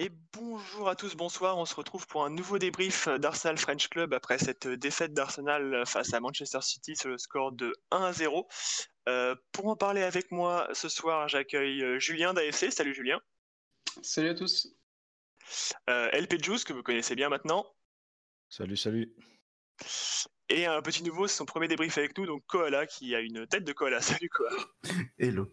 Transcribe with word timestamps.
Et 0.00 0.12
bonjour 0.32 0.88
à 0.88 0.94
tous, 0.94 1.16
bonsoir. 1.16 1.58
On 1.58 1.64
se 1.64 1.74
retrouve 1.74 2.06
pour 2.06 2.24
un 2.24 2.30
nouveau 2.30 2.60
débrief 2.60 3.08
d'Arsenal 3.08 3.58
French 3.58 3.88
Club 3.88 4.14
après 4.14 4.38
cette 4.38 4.68
défaite 4.68 5.12
d'Arsenal 5.12 5.82
face 5.86 6.14
à 6.14 6.20
Manchester 6.20 6.60
City 6.62 6.94
sur 6.94 7.08
le 7.08 7.18
score 7.18 7.50
de 7.50 7.74
1 7.90 8.04
à 8.04 8.12
0. 8.12 8.46
Euh, 9.08 9.34
pour 9.50 9.66
en 9.66 9.74
parler 9.74 10.02
avec 10.02 10.30
moi 10.30 10.68
ce 10.72 10.88
soir, 10.88 11.26
j'accueille 11.26 11.82
euh, 11.82 11.98
Julien 11.98 12.32
d'AFC. 12.32 12.70
Salut 12.70 12.94
Julien. 12.94 13.20
Salut 14.00 14.28
à 14.28 14.34
tous. 14.36 14.68
Euh, 15.90 16.08
LP 16.12 16.44
Juice, 16.44 16.62
que 16.62 16.72
vous 16.72 16.84
connaissez 16.84 17.16
bien 17.16 17.28
maintenant. 17.28 17.66
Salut, 18.48 18.76
salut. 18.76 19.12
Et 20.48 20.66
un 20.66 20.80
petit 20.80 21.02
nouveau, 21.02 21.26
c'est 21.26 21.38
son 21.38 21.44
premier 21.44 21.66
débrief 21.66 21.98
avec 21.98 22.16
nous, 22.16 22.24
donc 22.24 22.46
Koala, 22.46 22.86
qui 22.86 23.16
a 23.16 23.20
une 23.20 23.48
tête 23.48 23.64
de 23.64 23.72
Koala. 23.72 24.00
Salut 24.00 24.28
Koala. 24.28 24.64
Hello. 25.18 25.52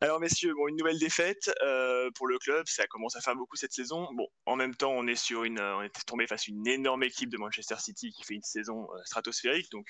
Alors 0.00 0.20
messieurs, 0.20 0.54
bon, 0.54 0.68
une 0.68 0.76
nouvelle 0.76 0.98
défaite 0.98 1.50
euh, 1.62 2.10
pour 2.14 2.26
le 2.26 2.38
club, 2.38 2.66
ça 2.66 2.86
commence 2.86 3.16
à 3.16 3.20
faire 3.20 3.34
beaucoup 3.34 3.56
cette 3.56 3.72
saison. 3.72 4.08
Bon, 4.14 4.26
en 4.46 4.56
même 4.56 4.74
temps, 4.74 4.92
on 4.92 5.06
est 5.06 5.16
sur 5.16 5.44
une, 5.44 5.60
on 5.60 5.82
est 5.82 6.06
tombé 6.06 6.26
face 6.26 6.48
à 6.48 6.52
une 6.52 6.66
énorme 6.66 7.02
équipe 7.02 7.30
de 7.30 7.38
Manchester 7.38 7.76
City 7.78 8.10
qui 8.10 8.24
fait 8.24 8.34
une 8.34 8.42
saison 8.42 8.88
euh, 8.94 8.98
stratosphérique, 9.04 9.70
donc 9.70 9.86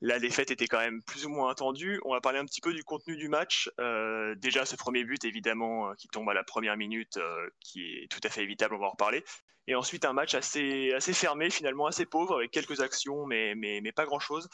la 0.00 0.18
défaite 0.18 0.50
était 0.50 0.66
quand 0.66 0.78
même 0.78 1.02
plus 1.02 1.26
ou 1.26 1.28
moins 1.28 1.50
attendue. 1.50 2.00
On 2.04 2.12
va 2.12 2.20
parler 2.20 2.38
un 2.38 2.44
petit 2.44 2.60
peu 2.60 2.72
du 2.72 2.82
contenu 2.82 3.16
du 3.16 3.28
match. 3.28 3.70
Euh, 3.78 4.34
déjà, 4.34 4.66
ce 4.66 4.74
premier 4.74 5.04
but, 5.04 5.24
évidemment, 5.24 5.94
qui 5.94 6.08
tombe 6.08 6.28
à 6.28 6.34
la 6.34 6.42
première 6.42 6.76
minute, 6.76 7.20
qui 7.60 7.98
est 7.98 8.10
tout 8.10 8.18
à 8.24 8.28
fait 8.28 8.42
évitable, 8.42 8.74
on 8.74 8.78
va 8.78 8.86
en 8.86 8.90
reparler. 8.90 9.22
Et 9.68 9.76
ensuite, 9.76 10.04
un 10.04 10.12
match 10.12 10.34
assez, 10.34 10.92
assez 10.92 11.12
fermé, 11.12 11.50
finalement, 11.50 11.86
assez 11.86 12.04
pauvre, 12.04 12.34
avec 12.38 12.50
quelques 12.50 12.80
actions, 12.80 13.26
mais, 13.26 13.54
mais, 13.54 13.80
mais 13.80 13.92
pas 13.92 14.04
grand-chose. 14.04 14.48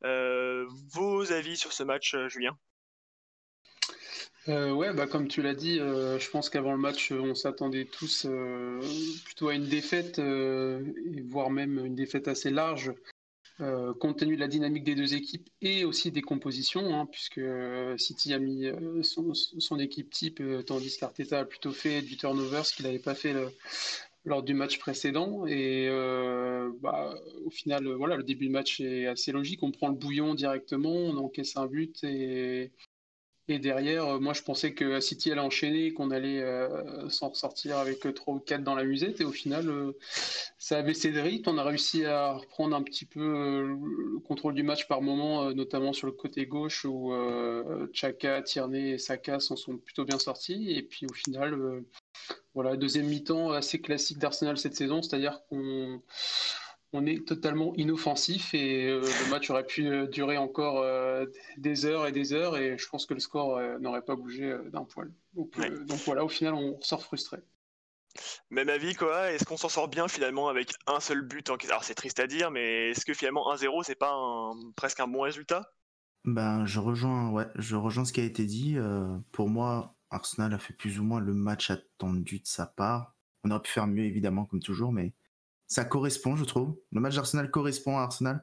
vos 0.00 1.32
avis 1.32 1.58
sur 1.58 1.74
ce 1.74 1.82
match, 1.82 2.16
Julien? 2.28 2.56
Euh, 4.48 4.72
ouais, 4.72 4.92
bah 4.92 5.06
comme 5.06 5.28
tu 5.28 5.40
l'as 5.40 5.54
dit, 5.54 5.80
euh, 5.80 6.18
je 6.18 6.30
pense 6.30 6.50
qu'avant 6.50 6.72
le 6.72 6.78
match, 6.78 7.12
on 7.12 7.34
s'attendait 7.34 7.86
tous 7.86 8.26
euh, 8.28 8.78
plutôt 9.24 9.48
à 9.48 9.54
une 9.54 9.66
défaite, 9.66 10.20
voire 11.28 11.50
même 11.50 11.84
une 11.84 11.94
défaite 11.94 12.28
assez 12.28 12.50
large, 12.50 12.92
compte 14.00 14.18
tenu 14.18 14.34
de 14.34 14.40
la 14.40 14.48
dynamique 14.48 14.84
des 14.84 14.94
deux 14.94 15.14
équipes 15.14 15.48
et 15.62 15.84
aussi 15.84 16.10
des 16.10 16.22
compositions, 16.22 16.94
hein, 16.94 17.06
puisque 17.06 17.40
City 17.96 18.34
a 18.34 18.38
mis 18.38 18.66
son, 19.02 19.78
équipe 19.78 20.10
type, 20.10 20.42
tandis 20.66 20.96
qu'Arteta 20.98 21.40
a 21.40 21.44
plutôt 21.44 21.72
fait 21.72 22.02
du 22.02 22.16
turnover, 22.16 22.64
ce 22.64 22.74
qu'il 22.74 22.84
n'avait 22.84 22.98
pas 22.98 23.14
fait 23.14 23.34
lors 24.26 24.42
du 24.42 24.52
match 24.52 24.78
précédent. 24.78 25.46
Et 25.46 25.88
bah, 26.82 27.14
au 27.46 27.50
final, 27.50 27.86
voilà, 27.92 28.16
le 28.16 28.24
début 28.24 28.46
du 28.46 28.50
match 28.50 28.80
est 28.80 29.06
assez 29.06 29.32
logique. 29.32 29.62
On 29.62 29.70
prend 29.70 29.88
le 29.88 29.94
bouillon 29.94 30.34
directement, 30.34 30.92
on 30.92 31.16
encaisse 31.16 31.56
un 31.56 31.66
but 31.66 32.04
et 32.04 32.72
et 33.46 33.58
derrière, 33.58 34.06
euh, 34.06 34.18
moi, 34.20 34.32
je 34.32 34.42
pensais 34.42 34.72
que 34.72 35.00
City 35.00 35.30
allait 35.30 35.40
enchaîner, 35.42 35.92
qu'on 35.92 36.10
allait 36.10 36.42
euh, 36.42 37.08
s'en 37.10 37.28
ressortir 37.28 37.76
avec 37.76 38.00
3 38.14 38.34
ou 38.34 38.38
4 38.38 38.62
dans 38.62 38.74
la 38.74 38.84
musette. 38.84 39.20
Et 39.20 39.24
au 39.24 39.32
final, 39.32 39.68
euh, 39.68 39.92
ça 40.58 40.78
a 40.78 40.82
baissé 40.82 41.12
de 41.12 41.20
rythme. 41.20 41.50
On 41.50 41.58
a 41.58 41.64
réussi 41.64 42.06
à 42.06 42.32
reprendre 42.32 42.74
un 42.74 42.82
petit 42.82 43.04
peu 43.04 43.20
le 43.20 44.18
contrôle 44.20 44.54
du 44.54 44.62
match 44.62 44.88
par 44.88 45.02
moment, 45.02 45.52
notamment 45.52 45.92
sur 45.92 46.06
le 46.06 46.14
côté 46.14 46.46
gauche 46.46 46.86
où 46.86 47.12
Chaka, 47.92 48.40
Tierney 48.42 48.92
et 48.92 48.98
Saka 48.98 49.40
s'en 49.40 49.56
sont 49.56 49.76
plutôt 49.76 50.04
bien 50.04 50.18
sortis. 50.18 50.70
Et 50.70 50.82
puis 50.82 51.06
au 51.06 51.12
final, 51.12 51.82
voilà, 52.54 52.76
deuxième 52.76 53.06
mi-temps 53.06 53.50
assez 53.50 53.80
classique 53.80 54.18
d'Arsenal 54.18 54.56
cette 54.56 54.74
saison, 54.74 55.02
c'est-à-dire 55.02 55.42
qu'on 55.50 56.00
on 56.94 57.06
est 57.06 57.26
totalement 57.26 57.74
inoffensif 57.74 58.54
et 58.54 58.88
euh, 58.88 59.00
le 59.00 59.30
match 59.30 59.50
aurait 59.50 59.66
pu 59.66 59.88
euh, 59.88 60.06
durer 60.06 60.38
encore 60.38 60.80
euh, 60.80 61.26
des 61.58 61.86
heures 61.86 62.06
et 62.06 62.12
des 62.12 62.32
heures 62.32 62.56
et 62.56 62.78
je 62.78 62.88
pense 62.88 63.04
que 63.04 63.14
le 63.14 63.20
score 63.20 63.60
n'aurait 63.80 64.04
pas 64.04 64.14
bougé 64.14 64.56
d'un 64.72 64.84
poil. 64.84 65.12
Donc, 65.34 65.52
voilà, 66.06 66.24
au 66.24 66.28
final, 66.28 66.54
on 66.54 66.80
sort 66.80 67.02
frustré. 67.02 67.38
Même 68.50 68.68
avis, 68.68 68.94
quoi. 68.94 69.32
Est-ce 69.32 69.44
qu'on 69.44 69.56
s'en 69.56 69.68
sort 69.68 69.88
bien 69.88 70.06
finalement 70.06 70.48
avec 70.48 70.72
un 70.86 71.00
seul 71.00 71.22
but 71.22 71.50
en... 71.50 71.56
Alors 71.68 71.82
c'est 71.82 71.96
triste 71.96 72.20
à 72.20 72.28
dire, 72.28 72.52
mais 72.52 72.90
est-ce 72.90 73.04
que 73.04 73.12
finalement 73.12 73.52
1-0, 73.52 73.82
c'est 73.84 73.96
pas 73.96 74.14
presque 74.76 75.00
un 75.00 75.08
bon 75.08 75.22
résultat? 75.22 75.72
Ben, 76.24 76.64
je 76.64 76.78
rejoins, 76.78 77.30
ouais, 77.30 77.48
je 77.56 77.74
rejoins 77.74 78.04
ce 78.04 78.12
qui 78.12 78.20
a 78.20 78.24
été 78.24 78.44
dit. 78.44 78.76
pour 79.32 79.48
moi, 79.48 79.96
Arsenal 80.10 80.54
a 80.54 80.58
fait 80.60 80.74
plus 80.74 81.00
ou 81.00 81.02
moins 81.02 81.18
le 81.18 81.34
match 81.34 81.72
attendu 81.72 82.38
de 82.38 82.46
sa 82.46 82.66
part. 82.66 83.16
On 83.42 83.50
aurait 83.50 83.62
pu 83.62 83.72
faire 83.72 83.88
mieux 83.88 84.04
évidemment, 84.04 84.44
comme 84.44 84.60
toujours, 84.60 84.92
mais 84.92 85.12
ça 85.66 85.84
correspond, 85.84 86.36
je 86.36 86.44
trouve. 86.44 86.76
Le 86.92 87.00
match 87.00 87.14
d'Arsenal 87.14 87.50
correspond 87.50 87.98
à 87.98 88.02
Arsenal. 88.02 88.42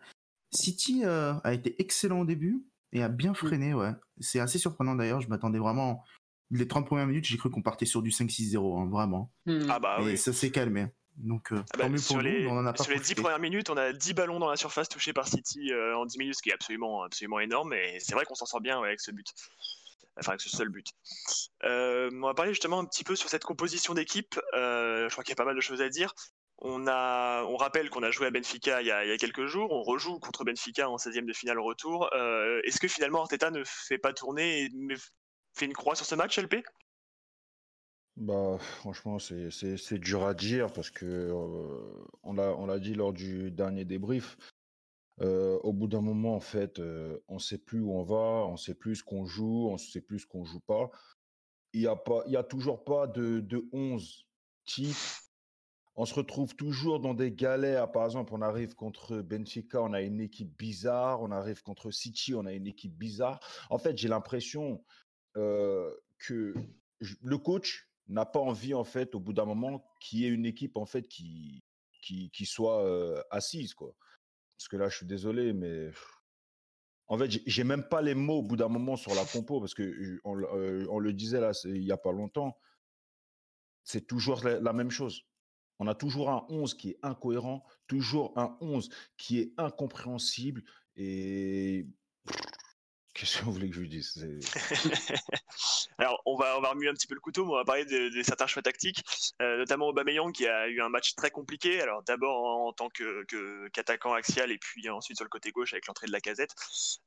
City 0.52 1.04
euh, 1.06 1.34
a 1.44 1.54
été 1.54 1.80
excellent 1.82 2.22
au 2.22 2.26
début 2.26 2.64
et 2.92 3.04
a 3.04 3.10
bien 3.10 3.34
freiné, 3.34 3.74
ouais. 3.74 3.92
C'est 4.20 4.40
assez 4.40 4.58
surprenant 4.58 4.96
d'ailleurs. 4.96 5.22
Je 5.22 5.30
m'attendais 5.30 5.60
vraiment. 5.60 6.04
Les 6.50 6.68
30 6.68 6.86
premières 6.86 7.08
minutes, 7.08 7.26
j'ai 7.26 7.38
cru 7.38 7.50
qu'on 7.50 7.62
partait 7.62 7.86
sur 7.86 8.02
du 8.02 8.10
5-6-0, 8.10 8.82
hein, 8.82 8.90
vraiment. 8.90 9.32
Hmm. 9.46 9.68
Ah 9.70 9.80
bah 9.80 10.00
et 10.02 10.18
ça 10.18 10.34
s'est 10.34 10.52
calmé. 10.52 10.88
Donc, 11.16 11.54
euh, 11.54 11.64
ah 11.74 11.78
bah, 11.88 11.98
sur 11.98 12.22
les, 12.22 12.46
on 12.48 12.58
en 12.58 12.66
a 12.66 12.74
pas 12.74 12.84
Sur 12.84 12.94
les 12.94 13.00
10 13.00 13.16
premières 13.16 13.40
minutes, 13.40 13.70
on 13.70 13.78
a 13.78 13.94
10 13.94 14.14
ballons 14.14 14.40
dans 14.40 14.50
la 14.50 14.58
surface 14.58 14.90
touchés 14.90 15.14
par 15.14 15.28
City 15.28 15.72
euh, 15.72 15.96
en 15.96 16.06
10 16.06 16.18
minutes, 16.18 16.36
ce 16.36 16.42
qui 16.42 16.50
est 16.50 16.54
absolument, 16.54 17.04
absolument 17.04 17.40
énorme. 17.40 17.74
Et 17.74 18.00
c'est 18.00 18.14
vrai 18.14 18.26
qu'on 18.26 18.36
s'en 18.36 18.46
sort 18.46 18.60
bien 18.60 18.78
avec 18.82 19.00
ce 19.00 19.12
but. 19.12 19.28
Enfin, 20.20 20.32
avec 20.32 20.42
ce 20.42 20.50
seul 20.50 20.68
but. 20.68 20.88
on 21.64 22.22
va 22.22 22.34
parler 22.34 22.52
justement 22.52 22.80
un 22.80 22.86
petit 22.86 23.06
peu 23.06 23.16
sur 23.16 23.30
cette 23.30 23.46
composition 23.46 23.94
d'équipe. 23.94 24.38
je 24.54 25.10
crois 25.10 25.24
qu'il 25.24 25.32
y 25.32 25.34
a 25.34 25.38
pas 25.38 25.46
mal 25.46 25.56
de 25.56 25.62
choses 25.62 25.82
à 25.82 25.88
dire. 25.88 26.14
On, 26.64 27.58
rappelle 27.58 27.90
qu'on 27.90 28.04
a 28.04 28.12
joué 28.12 28.28
à 28.28 28.32
Benfica 28.32 28.82
il 28.82 28.88
y 28.88 28.92
a, 28.92 29.18
quelques 29.18 29.48
jours, 29.48 29.72
on 29.72 29.82
rejoue 29.82 30.20
contre 30.20 30.44
Benfica 30.44 30.90
en 30.90 30.98
16e 30.98 31.26
de 31.26 31.34
finale 31.34 31.60
retour. 31.60 32.10
Euh, 32.14 32.62
est-ce 32.64 32.80
que 32.80 32.88
finalement 32.88 33.22
Arteta 33.22 33.50
ne 33.50 33.64
fait 33.66 33.98
pas 33.98 34.14
tourner 34.14 34.64
et 34.64 34.70
fait 35.56 35.66
une 35.66 35.74
croix 35.74 35.96
sur 35.96 36.06
ce 36.06 36.16
match, 36.16 36.38
LP 36.38 36.64
bah, 38.18 38.58
franchement, 38.60 39.18
c'est 39.20 39.98
dur 39.98 40.26
à 40.26 40.34
dire 40.34 40.72
parce 40.74 40.92
que 40.92 41.06
euh, 41.06 42.06
on 42.24 42.66
l'a 42.66 42.80
dit 42.80 42.94
lors 42.94 43.14
du 43.14 43.50
dernier 43.50 43.86
débrief. 43.86 44.38
Euh, 45.22 45.58
au 45.64 45.72
bout 45.72 45.88
d'un 45.88 46.02
moment, 46.02 46.36
en 46.36 46.42
fait, 46.42 46.80
on 47.30 47.36
ne 47.36 47.40
sait 47.40 47.58
plus 47.58 47.80
où 47.80 47.94
on 47.94 48.04
va, 48.04 48.46
on 48.48 48.52
ne 48.52 48.58
sait 48.58 48.76
plus 48.76 48.98
ce 48.98 49.04
qu'on 49.04 49.26
joue, 49.26 49.70
on 49.70 49.74
ne 49.74 49.78
sait 49.78 50.02
plus 50.02 50.20
ce 50.20 50.28
qu'on 50.28 50.44
joue 50.44 50.60
pas. 50.60 50.92
Il 51.74 51.80
n'y 51.80 51.88
a, 51.88 51.98
y 52.28 52.36
a 52.36 52.44
toujours 52.44 52.84
pas 52.84 53.08
de, 53.08 53.40
de 53.40 53.68
11 53.72 54.28
types 54.66 55.21
on 56.02 56.06
se 56.06 56.16
retrouve 56.16 56.56
toujours 56.56 57.00
dans 57.00 57.14
des 57.14 57.32
galères. 57.32 57.92
Par 57.92 58.06
exemple, 58.06 58.34
on 58.34 58.42
arrive 58.42 58.74
contre 58.74 59.22
Benfica, 59.22 59.84
on 59.84 59.94
a 59.94 60.02
une 60.02 60.20
équipe 60.20 60.58
bizarre. 60.58 61.22
On 61.22 61.30
arrive 61.30 61.62
contre 61.62 61.92
City, 61.92 62.34
on 62.34 62.48
a 62.48 62.54
une 62.54 62.66
équipe 62.66 62.98
bizarre. 62.98 63.40
En 63.70 63.78
fait, 63.78 63.96
j'ai 64.00 64.08
l'impression 64.08 64.84
euh, 65.38 65.94
que 66.18 66.56
le 67.22 67.38
coach 67.38 67.88
n'a 68.08 68.26
pas 68.26 68.40
envie, 68.40 68.74
en 68.74 68.84
fait, 68.84 69.14
au 69.14 69.20
bout 69.20 69.32
d'un 69.32 69.46
moment, 69.46 69.94
qu'il 70.00 70.22
y 70.22 70.26
ait 70.26 70.30
une 70.30 70.48
équipe, 70.48 70.76
en 70.76 70.88
fait, 70.88 71.08
qui, 71.08 71.62
soit 72.46 72.84
euh, 72.84 73.22
assise, 73.30 73.76
quoi. 73.76 73.94
Parce 74.58 74.70
que 74.70 74.78
là, 74.78 74.90
je 74.90 74.98
suis 74.98 75.06
désolé, 75.06 75.54
mais 75.54 75.92
en 77.10 77.18
fait, 77.20 77.30
j'ai 77.46 77.64
même 77.64 77.88
pas 77.88 78.02
les 78.02 78.16
mots 78.16 78.40
au 78.40 78.44
bout 78.44 78.56
d'un 78.56 78.70
moment 78.70 78.96
sur 78.96 79.14
la 79.14 79.26
compo, 79.26 79.60
parce 79.60 79.76
que 79.76 80.20
on, 80.24 80.36
euh, 80.36 81.00
le 81.00 81.14
disait 81.14 81.42
là, 81.42 81.52
il 81.66 81.84
y 81.84 81.92
a 81.92 81.98
pas 81.98 82.12
longtemps. 82.12 82.58
C'est 83.84 84.08
toujours 84.08 84.44
la 84.44 84.74
même 84.74 84.90
chose 84.90 85.28
on 85.82 85.88
a 85.88 85.96
toujours 85.96 86.30
un 86.30 86.46
11 86.50 86.76
qui 86.76 86.92
est 86.92 87.00
incohérent, 87.02 87.66
toujours 87.88 88.38
un 88.38 88.56
11 88.62 88.88
qui 89.18 89.40
est 89.40 89.52
incompréhensible. 89.58 90.62
Et 90.96 91.88
qu'est-ce 93.16 93.40
que 93.40 93.46
vous 93.46 93.54
voulez 93.54 93.68
que 93.68 93.76
je 93.76 93.80
vous 93.80 93.88
dise? 93.88 94.24
Alors, 95.98 96.22
on 96.28 96.36
va, 96.36 96.54
remuer 96.70 96.88
un 96.88 96.94
petit 96.94 97.08
peu 97.08 97.16
le 97.16 97.20
couteau, 97.20 97.46
mais 97.46 97.54
on 97.54 97.56
va 97.56 97.66
parler 97.66 97.86
de, 97.86 98.22
certains 98.22 98.46
choix 98.46 98.62
tactiques, 98.62 99.04
euh, 99.42 99.58
notamment 99.58 99.88
Aubameyang 99.88 100.32
qui 100.32 100.46
a 100.46 100.68
eu 100.68 100.82
un 100.82 100.90
match 100.90 101.16
très 101.16 101.32
compliqué. 101.32 101.82
Alors, 101.82 102.04
d'abord 102.04 102.68
en, 102.68 102.74
tant 102.74 102.90
qu'attaquant 103.74 104.14
axial 104.14 104.52
et 104.52 104.60
puis 104.60 104.88
ensuite 104.88 105.18
sur 105.18 105.26
le 105.26 105.30
côté 105.30 105.50
gauche 105.50 105.74
avec 105.74 105.88
l'entrée 105.88 106.06
de 106.06 106.12
la 106.12 106.22
casette. 106.22 106.54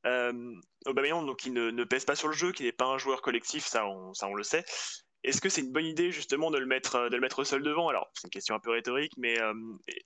Euh, 0.05 0.53
Aubameyang, 0.87 1.25
donc, 1.25 1.38
qui 1.38 1.53
ne, 1.53 1.85
pèse 1.85 2.05
pas 2.05 2.17
sur 2.17 2.27
le 2.27 2.35
jeu, 2.35 2.50
qui 2.50 2.65
n'est 2.65 2.73
pas 2.73 2.87
un 2.87 2.99
joueur 2.99 3.23
collectif, 3.23 3.67
ça 3.67 3.87
on 3.87 4.35
le 4.35 4.43
sait. 4.43 4.65
Est-ce 5.25 5.41
que 5.41 5.49
c'est 5.49 5.62
une 5.62 5.73
bonne 5.73 5.87
idée 5.87 6.12
justement 6.12 6.50
de 6.50 6.59
le 6.59 6.67
mettre, 6.67 6.97
euh, 6.97 7.09
de 7.09 7.15
le 7.15 7.21
mettre 7.21 7.44
seul 7.44 7.62
devant? 7.62 7.88
Alors, 7.88 8.11
c'est 8.12 8.26
une 8.26 8.31
question 8.31 8.55
un 8.55 8.61
peu 8.61 8.71
rhétorique, 8.71 9.12
mais 9.17 9.41
euh, 9.41 9.55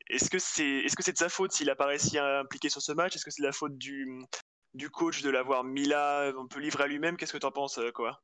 est-ce 0.09 0.31
que 0.31 0.39
c'est 0.39 0.65
est 0.65 0.87
-ce 0.87 1.03
c'est 1.03 1.13
de 1.13 1.19
sa 1.19 1.29
faute 1.29 1.53
s'il 1.53 1.69
a 1.71 1.75
pas 1.75 1.87
réussi 1.87 2.19
à 2.19 2.41
impliquer 2.41 2.69
sur 2.69 2.81
ce 2.81 2.93
match? 2.93 3.17
Est-ce 3.17 3.25
que 3.25 3.33
c'est 3.33 3.43
de 3.43 3.47
la 3.47 3.53
faute 3.53 3.77
du, 3.77 4.09
du 4.75 4.91
coach 4.91 5.23
de 5.23 5.31
l'avoir 5.31 5.65
mis 5.65 5.87
là, 5.87 6.29
un 6.29 6.47
peu 6.47 6.61
livré 6.61 6.85
à 6.85 6.87
lui-même? 6.87 7.17
Qu'est-ce 7.17 7.33
que 7.33 7.39
tu 7.39 7.47
en 7.47 7.51
penses, 7.51 7.79
euh, 7.79 7.91
quoi 7.91 8.23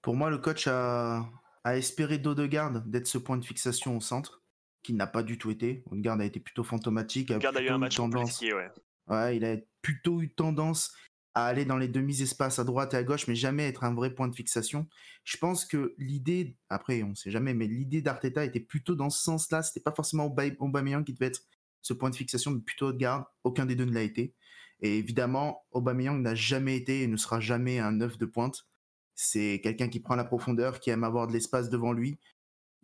Pour 0.00 0.14
moi, 0.14 0.30
le 0.30 0.38
coach 0.38 0.66
a, 0.66 1.28
a 1.64 1.76
espéré 1.76 2.16
d'Odegaard 2.16 2.80
d'être 2.86 3.06
ce 3.06 3.18
point 3.18 3.36
de 3.36 3.44
fixation 3.44 3.98
au 3.98 4.00
centre, 4.00 4.42
qui 4.82 4.94
n'a 4.94 5.06
pas 5.06 5.22
du 5.22 5.36
tout 5.36 5.50
été. 5.50 5.84
Odegaard 5.90 6.20
a 6.20 6.24
été 6.24 6.40
plutôt 6.40 6.64
fantomatique. 6.64 7.30
Odegaard 7.30 7.56
a, 7.56 7.62
eu 7.62 7.68
un 7.68 7.78
match 7.78 7.96
tendance. 7.96 8.40
ouais. 8.40 8.70
Ouais, 9.08 9.36
il 9.36 9.44
a 9.44 9.56
plutôt 9.82 10.22
eu 10.22 10.32
tendance 10.32 10.94
à 11.34 11.46
aller 11.46 11.64
dans 11.64 11.78
les 11.78 11.88
demi-espaces 11.88 12.58
à 12.58 12.64
droite 12.64 12.94
et 12.94 12.96
à 12.98 13.04
gauche, 13.04 13.26
mais 13.26 13.34
jamais 13.34 13.66
être 13.66 13.84
un 13.84 13.94
vrai 13.94 14.14
point 14.14 14.28
de 14.28 14.34
fixation. 14.34 14.86
Je 15.24 15.36
pense 15.38 15.64
que 15.64 15.94
l'idée, 15.98 16.56
après 16.68 17.02
on 17.02 17.14
sait 17.14 17.30
jamais, 17.30 17.54
mais 17.54 17.66
l'idée 17.66 18.02
d'Arteta 18.02 18.44
était 18.44 18.60
plutôt 18.60 18.94
dans 18.94 19.10
ce 19.10 19.22
sens-là. 19.22 19.62
C'était 19.62 19.80
pas 19.80 19.92
forcément 19.92 20.34
Aubameyang 20.58 21.04
qui 21.04 21.14
devait 21.14 21.26
être 21.26 21.42
ce 21.80 21.94
point 21.94 22.10
de 22.10 22.16
fixation, 22.16 22.50
mais 22.50 22.60
plutôt 22.60 22.92
garde. 22.92 23.24
Aucun 23.44 23.66
des 23.66 23.74
deux 23.74 23.86
ne 23.86 23.92
l'a 23.92 24.02
été. 24.02 24.34
Et 24.80 24.98
évidemment, 24.98 25.64
Aubameyang 25.70 26.20
n'a 26.20 26.34
jamais 26.34 26.76
été 26.76 27.02
et 27.02 27.06
ne 27.06 27.16
sera 27.16 27.40
jamais 27.40 27.78
un 27.78 27.92
neuf 27.92 28.18
de 28.18 28.26
pointe. 28.26 28.66
C'est 29.14 29.60
quelqu'un 29.62 29.88
qui 29.88 30.00
prend 30.00 30.16
la 30.16 30.24
profondeur, 30.24 30.80
qui 30.80 30.90
aime 30.90 31.04
avoir 31.04 31.28
de 31.28 31.32
l'espace 31.32 31.70
devant 31.70 31.92
lui. 31.92 32.18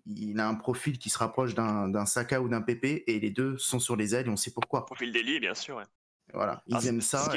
Il 0.06 0.40
a 0.40 0.48
un 0.48 0.54
profil 0.54 0.98
qui 0.98 1.10
se 1.10 1.18
rapproche 1.18 1.54
d'un 1.54 2.06
Saka 2.06 2.40
ou 2.40 2.48
d'un 2.48 2.62
Pépé, 2.62 3.04
et 3.08 3.20
les 3.20 3.30
deux 3.30 3.58
sont 3.58 3.78
sur 3.78 3.96
les 3.96 4.14
ailes, 4.14 4.26
et 4.26 4.30
on 4.30 4.36
sait 4.36 4.52
pourquoi. 4.52 4.86
Profil 4.86 5.12
d'Eli, 5.12 5.40
bien 5.40 5.54
sûr. 5.54 5.82
Voilà, 6.32 6.62
ils 6.66 6.86
aiment 6.86 7.00
ça. 7.00 7.30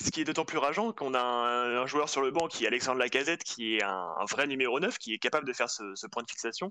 Ce 0.00 0.10
qui 0.10 0.20
est 0.20 0.24
d'autant 0.24 0.44
plus 0.44 0.58
rageant 0.58 0.92
qu'on 0.92 1.12
a 1.14 1.20
un, 1.20 1.86
joueur 1.86 2.08
sur 2.08 2.20
le 2.22 2.30
banc 2.30 2.46
qui 2.46 2.64
est 2.64 2.66
Alexandre 2.68 3.00
Lacazette, 3.00 3.42
qui 3.42 3.76
est 3.76 3.82
un, 3.82 4.24
vrai 4.30 4.46
numéro 4.46 4.78
9, 4.78 4.96
qui 4.98 5.12
est 5.12 5.18
capable 5.18 5.46
de 5.46 5.52
faire 5.52 5.68
ce, 5.68 6.06
point 6.06 6.22
de 6.22 6.30
fixation. 6.30 6.70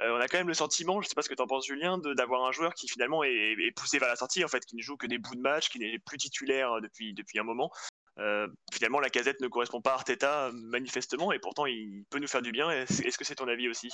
Euh, 0.00 0.16
on 0.16 0.20
a 0.20 0.28
quand 0.28 0.36
même 0.36 0.48
le 0.48 0.54
sentiment, 0.54 1.00
je 1.00 1.06
ne 1.06 1.08
sais 1.08 1.14
pas 1.14 1.22
ce 1.22 1.30
que 1.30 1.34
tu 1.34 1.42
en 1.42 1.46
penses 1.46 1.66
Julien, 1.66 1.98
d'avoir 1.98 2.44
un 2.44 2.52
joueur 2.52 2.74
qui 2.74 2.86
finalement 2.86 3.24
est, 3.24 3.74
poussé 3.74 3.98
vers 3.98 4.08
la 4.08 4.16
sortie, 4.16 4.44
en 4.44 4.48
fait, 4.48 4.64
qui 4.66 4.76
ne 4.76 4.82
joue 4.82 4.96
que 4.96 5.06
des 5.06 5.16
bouts 5.16 5.34
de 5.34 5.40
match, 5.40 5.70
qui 5.70 5.78
n'est 5.78 5.98
plus 5.98 6.18
titulaire 6.18 6.80
depuis, 6.82 7.14
depuis 7.14 7.38
un 7.38 7.44
moment. 7.44 7.70
Euh, 8.18 8.46
finalement, 8.72 9.00
la 9.00 9.10
casette 9.10 9.40
ne 9.40 9.48
correspond 9.48 9.80
pas 9.80 9.92
à 9.92 9.94
Arteta 9.94 10.50
manifestement, 10.52 11.32
et 11.32 11.38
pourtant 11.38 11.64
il 11.64 12.04
peut 12.10 12.18
nous 12.18 12.28
faire 12.28 12.42
du 12.42 12.52
bien. 12.52 12.70
Est-ce 12.70 13.16
que 13.16 13.24
c'est 13.24 13.36
ton 13.36 13.48
avis 13.48 13.68
aussi? 13.68 13.90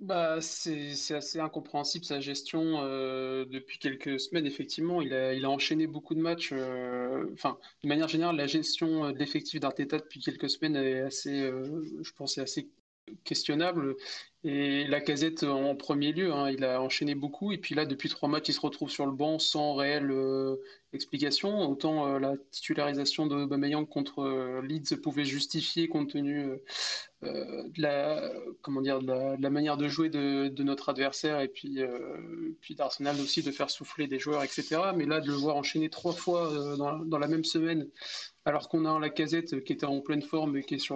Bah, 0.00 0.40
c'est 0.40 1.14
assez 1.14 1.40
incompréhensible 1.40 2.04
sa 2.04 2.20
gestion 2.20 2.82
euh, 2.82 3.44
depuis 3.44 3.78
quelques 3.78 4.18
semaines. 4.18 4.46
Effectivement, 4.46 5.02
il 5.02 5.12
a, 5.12 5.34
il 5.34 5.44
a 5.44 5.50
enchaîné 5.50 5.86
beaucoup 5.86 6.14
de 6.14 6.20
matchs. 6.20 6.50
Euh, 6.52 7.26
enfin, 7.34 7.58
de 7.82 7.88
manière 7.88 8.08
générale, 8.08 8.36
la 8.36 8.46
gestion 8.46 9.10
de 9.12 9.18
l'effectif 9.18 9.60
d'Arteta 9.60 9.98
depuis 9.98 10.20
quelques 10.20 10.48
semaines 10.48 10.76
est 10.76 11.00
assez, 11.00 11.50
je 12.02 12.12
pense, 12.12 12.38
est 12.38 12.42
assez 12.42 12.70
questionnable. 13.24 13.96
Et 14.42 14.86
la 14.86 15.02
casette 15.02 15.42
en 15.42 15.74
premier 15.76 16.12
lieu, 16.12 16.32
hein, 16.32 16.50
il 16.50 16.64
a 16.64 16.80
enchaîné 16.80 17.14
beaucoup. 17.14 17.52
Et 17.52 17.58
puis 17.58 17.74
là, 17.74 17.84
depuis 17.84 18.08
trois 18.08 18.28
matchs, 18.28 18.48
il 18.48 18.54
se 18.54 18.60
retrouve 18.60 18.88
sur 18.88 19.04
le 19.04 19.12
banc 19.12 19.38
sans 19.38 19.74
réelle 19.74 20.10
euh, 20.10 20.56
explication. 20.94 21.68
Autant 21.68 22.06
euh, 22.06 22.18
la 22.18 22.36
titularisation 22.50 23.26
de 23.26 23.36
Aubameyang 23.36 23.86
contre 23.86 24.20
euh, 24.22 24.62
Leeds 24.62 24.96
pouvait 25.02 25.26
justifier 25.26 25.88
compte 25.88 26.10
tenu 26.12 26.46
de 27.22 27.82
la 27.82 29.50
manière 29.50 29.76
de 29.76 29.88
jouer 29.88 30.08
de, 30.08 30.62
notre 30.62 30.88
adversaire 30.88 31.40
et 31.40 31.48
puis 31.48 31.76
d'Arsenal 32.76 33.20
aussi 33.20 33.42
de 33.42 33.50
faire 33.50 33.68
souffler 33.68 34.06
des 34.06 34.18
joueurs, 34.18 34.42
etc. 34.42 34.92
Mais 34.96 35.04
là, 35.04 35.20
de 35.20 35.26
le 35.26 35.34
voir 35.34 35.56
enchaîner 35.56 35.90
trois 35.90 36.12
fois 36.14 36.50
dans, 36.78 37.18
la 37.18 37.28
même 37.28 37.44
semaine 37.44 37.86
alors 38.46 38.70
qu'on 38.70 38.86
a 38.86 38.98
la 38.98 39.10
casette 39.10 39.62
qui 39.64 39.74
était 39.74 39.84
en 39.84 40.00
pleine 40.00 40.22
forme 40.22 40.56
et 40.56 40.62
qui, 40.62 40.78
se 40.80 40.92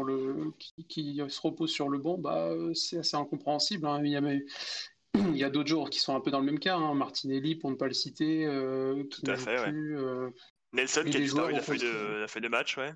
repose 1.42 1.70
sur 1.70 1.90
le 1.90 1.98
banc, 1.98 2.16
bah, 2.16 2.54
c'est 2.72 2.96
assez 2.96 3.16
incompréhensible. 3.34 3.86
Hein. 3.86 4.00
Il 4.04 4.10
y 4.10 4.16
a, 4.16 4.20
il 5.14 5.36
y 5.36 5.44
a 5.44 5.50
d'autres 5.50 5.68
joueurs 5.68 5.90
qui 5.90 6.00
sont 6.00 6.14
un 6.14 6.20
peu 6.20 6.30
dans 6.30 6.40
le 6.40 6.46
même 6.46 6.58
cas. 6.58 6.76
Hein. 6.76 6.94
Martinelli, 6.94 7.56
pour 7.56 7.70
ne 7.70 7.76
pas 7.76 7.86
le 7.86 7.94
citer, 7.94 8.44
euh, 8.46 9.04
qui 9.10 9.22
Tout 9.22 9.30
à 9.30 9.36
fait, 9.36 9.58
euh, 9.72 10.30
Nelson 10.72 11.04
qui 11.04 11.16
a 11.16 11.20
disparu 11.20 11.52
la 11.52 11.60
feuille, 11.60 11.78
de, 11.78 12.20
la 12.20 12.28
feuille 12.28 12.42
de 12.42 12.48
match, 12.48 12.76
ouais. 12.76 12.92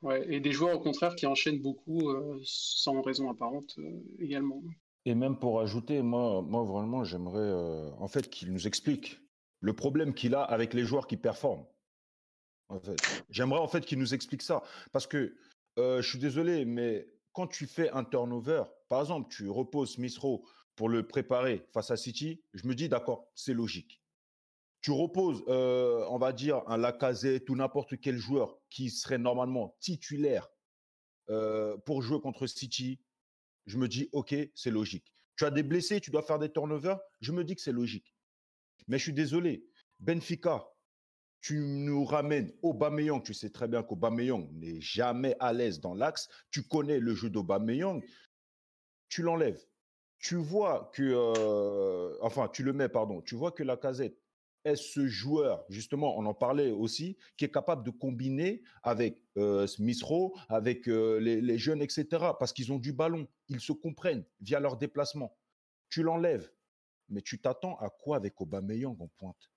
Ouais, 0.00 0.24
et 0.32 0.38
des 0.38 0.52
joueurs 0.52 0.76
au 0.76 0.80
contraire 0.80 1.16
qui 1.16 1.26
enchaînent 1.26 1.60
beaucoup 1.60 2.08
euh, 2.08 2.38
sans 2.44 3.02
raison 3.02 3.28
apparente 3.30 3.76
également. 4.20 4.62
Et 5.04 5.14
même 5.16 5.36
pour 5.36 5.60
ajouter, 5.60 6.02
moi, 6.02 6.40
moi 6.40 6.62
vraiment, 6.62 7.02
j'aimerais 7.02 7.92
en 7.98 8.06
fait 8.06 8.30
qu'il 8.30 8.52
nous 8.52 8.68
explique 8.68 9.20
le 9.60 9.72
problème 9.72 10.14
qu'il 10.14 10.36
a 10.36 10.42
avec 10.42 10.72
les 10.72 10.84
joueurs 10.84 11.08
qui 11.08 11.16
performent. 11.16 11.66
J'aimerais 13.28 13.58
en 13.58 13.66
fait 13.66 13.84
qu'il 13.84 13.98
nous 13.98 14.14
explique 14.14 14.42
ça. 14.42 14.62
Parce 14.92 15.08
que 15.08 15.34
je 15.76 16.02
suis 16.02 16.20
désolé, 16.20 16.64
mais 16.64 17.08
quand 17.38 17.46
tu 17.46 17.68
fais 17.68 17.88
un 17.90 18.02
turnover, 18.02 18.64
par 18.88 19.00
exemple, 19.00 19.32
tu 19.32 19.48
reposes 19.48 19.92
Smith 19.92 20.18
pour 20.74 20.88
le 20.88 21.06
préparer 21.06 21.68
face 21.72 21.92
à 21.92 21.96
City, 21.96 22.42
je 22.52 22.66
me 22.66 22.74
dis 22.74 22.88
d'accord, 22.88 23.30
c'est 23.36 23.54
logique. 23.54 24.02
Tu 24.80 24.90
reposes, 24.90 25.44
on 25.46 26.18
va 26.18 26.32
dire, 26.32 26.64
un 26.66 26.76
Lacazette 26.76 27.48
ou 27.48 27.54
n'importe 27.54 28.00
quel 28.00 28.18
joueur 28.18 28.58
qui 28.70 28.90
serait 28.90 29.18
normalement 29.18 29.76
titulaire 29.78 30.48
pour 31.86 32.02
jouer 32.02 32.20
contre 32.20 32.48
City, 32.48 32.98
je 33.66 33.78
me 33.78 33.86
dis 33.86 34.08
ok, 34.10 34.34
c'est 34.56 34.72
logique. 34.72 35.14
Tu 35.36 35.44
as 35.44 35.52
des 35.52 35.62
blessés, 35.62 36.00
tu 36.00 36.10
dois 36.10 36.22
faire 36.22 36.40
des 36.40 36.50
turnovers, 36.50 36.98
je 37.20 37.30
me 37.30 37.44
dis 37.44 37.54
que 37.54 37.62
c'est 37.62 37.70
logique. 37.70 38.16
Mais 38.88 38.98
je 38.98 39.04
suis 39.04 39.12
désolé, 39.12 39.64
Benfica, 40.00 40.66
tu 41.40 41.60
nous 41.60 42.04
ramènes 42.04 42.52
Aubameyang, 42.62 43.22
tu 43.22 43.34
sais 43.34 43.50
très 43.50 43.68
bien 43.68 43.82
qu'Aubameyang 43.82 44.48
n'est 44.52 44.80
jamais 44.80 45.36
à 45.40 45.52
l'aise 45.52 45.80
dans 45.80 45.94
l'axe, 45.94 46.28
tu 46.50 46.62
connais 46.62 46.98
le 46.98 47.14
jeu 47.14 47.30
d'Aubameyang, 47.30 48.02
tu 49.08 49.22
l'enlèves. 49.22 49.64
Tu 50.18 50.34
vois 50.34 50.90
que, 50.94 51.02
euh, 51.02 52.16
enfin, 52.22 52.48
tu 52.48 52.64
le 52.64 52.72
mets, 52.72 52.88
pardon, 52.88 53.20
tu 53.20 53.36
vois 53.36 53.52
que 53.52 53.62
la 53.62 53.76
casette 53.76 54.18
est 54.64 54.74
ce 54.74 55.06
joueur, 55.06 55.64
justement, 55.68 56.18
on 56.18 56.26
en 56.26 56.34
parlait 56.34 56.72
aussi, 56.72 57.16
qui 57.36 57.44
est 57.44 57.50
capable 57.50 57.84
de 57.84 57.90
combiner 57.90 58.62
avec 58.82 59.22
euh, 59.36 59.68
Smith 59.68 60.02
Rowe, 60.02 60.34
avec 60.48 60.88
euh, 60.88 61.20
les, 61.20 61.40
les, 61.40 61.56
jeunes, 61.58 61.80
etc., 61.80 62.06
parce 62.38 62.52
qu'ils 62.52 62.72
ont 62.72 62.78
du 62.78 62.92
ballon, 62.92 63.28
ils 63.48 63.60
se 63.60 63.72
comprennent 63.72 64.24
via 64.40 64.58
leur 64.58 64.76
déplacement. 64.76 65.38
Tu 65.88 66.02
l'enlèves, 66.02 66.50
mais 67.08 67.22
tu 67.22 67.40
t'attends 67.40 67.76
à 67.78 67.88
quoi 67.88 68.16
avec 68.16 68.40
Aubameyang 68.40 69.00
en 69.00 69.08
pointe? 69.16 69.50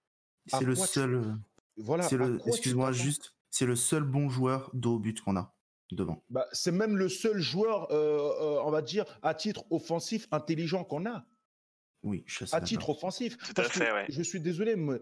C'est 0.47 0.63
le 0.63 0.75
seul. 0.75 1.35
Voilà. 1.77 2.07
excuse-moi 2.45 2.91
juste, 2.91 3.35
c'est 3.49 3.65
le 3.65 3.75
seul 3.75 4.03
bon 4.03 4.29
joueur 4.29 4.69
dos 4.73 4.95
au 4.95 4.99
but 4.99 5.21
qu'on 5.21 5.37
a 5.37 5.53
devant. 5.91 6.23
Bah, 6.29 6.47
c'est 6.51 6.71
même 6.71 6.95
le 6.95 7.09
seul 7.09 7.39
joueur, 7.39 7.91
euh, 7.91 7.95
euh, 7.95 8.61
on 8.63 8.71
va 8.71 8.81
dire, 8.81 9.05
à 9.21 9.33
titre 9.33 9.65
offensif 9.71 10.27
intelligent 10.31 10.83
qu'on 10.83 11.05
a. 11.05 11.25
Oui, 12.03 12.23
je 12.25 12.45
sais. 12.45 12.55
À 12.55 12.61
titre 12.61 12.89
offensif. 12.89 13.37
Tout 13.37 13.61
à 13.61 13.63
fait, 13.63 13.91
ouais. 13.91 14.05
Je 14.09 14.21
suis 14.21 14.39
désolé, 14.39 14.75
mais 14.75 14.99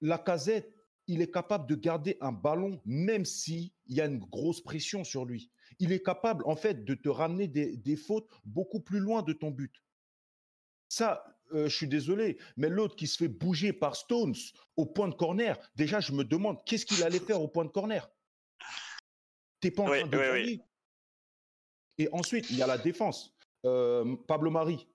la 0.00 0.18
casette, 0.18 0.74
il 1.06 1.22
est 1.22 1.30
capable 1.30 1.68
de 1.68 1.74
garder 1.74 2.16
un 2.20 2.32
ballon 2.32 2.80
même 2.84 3.24
s'il 3.24 3.70
y 3.86 4.00
a 4.00 4.06
une 4.06 4.18
grosse 4.18 4.60
pression 4.62 5.04
sur 5.04 5.24
lui. 5.24 5.50
Il 5.78 5.92
est 5.92 6.02
capable, 6.02 6.44
en 6.46 6.56
fait, 6.56 6.84
de 6.84 6.94
te 6.94 7.08
ramener 7.08 7.48
des, 7.48 7.76
des 7.76 7.96
fautes 7.96 8.28
beaucoup 8.44 8.80
plus 8.80 9.00
loin 9.00 9.22
de 9.22 9.32
ton 9.32 9.50
but. 9.50 9.82
Ça, 10.88 11.33
euh, 11.54 11.68
je 11.68 11.76
suis 11.76 11.88
désolé, 11.88 12.38
mais 12.56 12.68
l'autre 12.68 12.96
qui 12.96 13.06
se 13.06 13.16
fait 13.16 13.28
bouger 13.28 13.72
par 13.72 13.96
Stones 13.96 14.34
au 14.76 14.86
point 14.86 15.08
de 15.08 15.14
corner, 15.14 15.56
déjà, 15.76 16.00
je 16.00 16.12
me 16.12 16.24
demande 16.24 16.58
qu'est-ce 16.64 16.84
qu'il 16.84 17.02
allait 17.02 17.20
faire 17.20 17.40
au 17.40 17.48
point 17.48 17.64
de 17.64 17.70
corner? 17.70 18.08
T'es 19.60 19.70
pas 19.70 19.84
en 19.84 19.86
train 19.86 20.06
de 20.06 20.58
Et 21.98 22.08
ensuite, 22.12 22.50
il 22.50 22.56
y 22.56 22.62
a 22.62 22.66
la 22.66 22.78
défense. 22.78 23.34
Euh, 23.64 24.16
Pablo 24.28 24.50
Mari, 24.50 24.86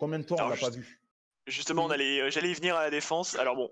combien 0.00 0.18
de 0.18 0.24
temps 0.24 0.36
on 0.40 0.48
l'a 0.48 0.56
pas 0.56 0.70
vu? 0.70 1.00
Justement, 1.46 1.90
euh, 1.90 2.30
j'allais 2.30 2.50
y 2.50 2.54
venir 2.54 2.76
à 2.76 2.84
la 2.84 2.90
défense. 2.90 3.36
Alors 3.36 3.56
bon, 3.56 3.70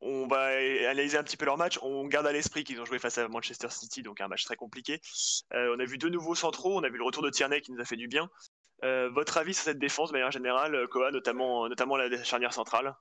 on 0.00 0.26
va 0.26 0.46
analyser 0.88 1.18
un 1.18 1.22
petit 1.22 1.36
peu 1.36 1.44
leur 1.44 1.56
match. 1.56 1.78
On 1.82 2.06
garde 2.06 2.26
à 2.26 2.32
l'esprit 2.32 2.64
qu'ils 2.64 2.80
ont 2.80 2.84
joué 2.84 2.98
face 2.98 3.18
à 3.18 3.28
Manchester 3.28 3.68
City, 3.70 4.02
donc 4.02 4.20
un 4.20 4.28
match 4.28 4.44
très 4.44 4.56
compliqué. 4.56 5.00
on 5.52 5.78
a 5.78 5.84
vu 5.84 5.98
deux 5.98 6.08
nouveaux 6.08 6.34
centraux. 6.34 6.78
On 6.78 6.82
a 6.84 6.88
vu 6.88 6.96
le 6.96 7.04
retour 7.04 7.22
de 7.22 7.30
Tierney 7.30 7.60
qui 7.60 7.72
nous 7.72 7.80
a 7.80 7.84
fait 7.84 7.96
du 7.96 8.08
bien. 8.08 8.30
Euh, 8.84 9.08
votre 9.10 9.38
avis 9.38 9.54
sur 9.54 9.64
cette 9.64 9.78
défense 9.78 10.10
de 10.10 10.14
manière 10.14 10.30
générale, 10.30 10.74
euh, 10.74 10.86
Koa, 10.86 11.10
notamment, 11.10 11.68
notamment 11.68 11.96
la 11.96 12.22
charnière 12.22 12.52
centrale 12.52 12.94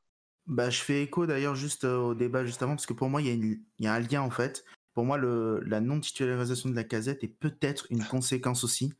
bah, 0.47 0.69
Je 0.69 0.79
fais 0.81 1.03
écho 1.03 1.25
d'ailleurs 1.25 1.55
juste 1.55 1.83
euh, 1.83 1.97
au 1.97 2.15
débat 2.15 2.45
juste 2.45 2.61
avant, 2.63 2.75
parce 2.75 2.85
que 2.85 2.93
pour 2.93 3.09
moi, 3.09 3.21
il 3.21 3.59
y, 3.79 3.87
a 3.87 3.93
un 3.93 3.99
lien 3.99 4.21
en 4.21 4.29
fait. 4.29 4.63
Pour 4.93 5.03
moi, 5.03 5.17
la 5.17 5.81
non-titularisation 5.81 6.69
de 6.69 6.75
la 6.75 6.83
casette 6.83 7.23
est 7.23 7.39
peut-être 7.39 7.87
une 7.89 8.05
conséquence 8.05 8.63
aussi 8.63 8.93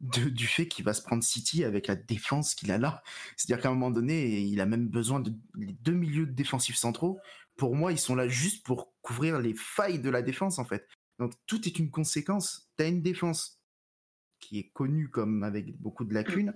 du 0.00 0.46
fait 0.46 0.66
qu'il 0.66 0.84
va 0.84 0.94
se 0.94 1.02
prendre 1.02 1.22
City 1.22 1.64
avec 1.64 1.86
la 1.86 1.96
défense 1.96 2.54
qu'il 2.54 2.72
a 2.72 2.78
là. 2.78 3.02
C'est-à-dire 3.36 3.62
qu'à 3.62 3.68
un 3.68 3.74
moment 3.74 3.90
donné, 3.90 4.40
il 4.40 4.60
a 4.60 4.66
même 4.66 4.88
besoin 4.88 5.20
de 5.20 5.32
deux 5.54 5.92
milieux 5.92 6.26
défensifs 6.26 6.76
centraux. 6.76 7.18
Pour 7.56 7.76
moi, 7.76 7.92
ils 7.92 7.98
sont 7.98 8.14
là 8.14 8.26
juste 8.26 8.64
pour 8.64 8.94
couvrir 9.02 9.38
les 9.38 9.54
failles 9.54 10.00
de 10.00 10.08
la 10.08 10.22
défense 10.22 10.58
en 10.58 10.64
fait. 10.64 10.88
Donc 11.18 11.32
tout 11.46 11.68
est 11.68 11.78
une 11.78 11.90
conséquence. 11.90 12.70
Tu 12.78 12.84
as 12.84 12.88
une 12.88 13.02
défense 13.02 13.60
qui 14.46 14.58
est 14.58 14.70
connu 14.72 15.08
comme 15.08 15.42
avec 15.42 15.76
beaucoup 15.80 16.04
de 16.04 16.14
lacunes, 16.14 16.52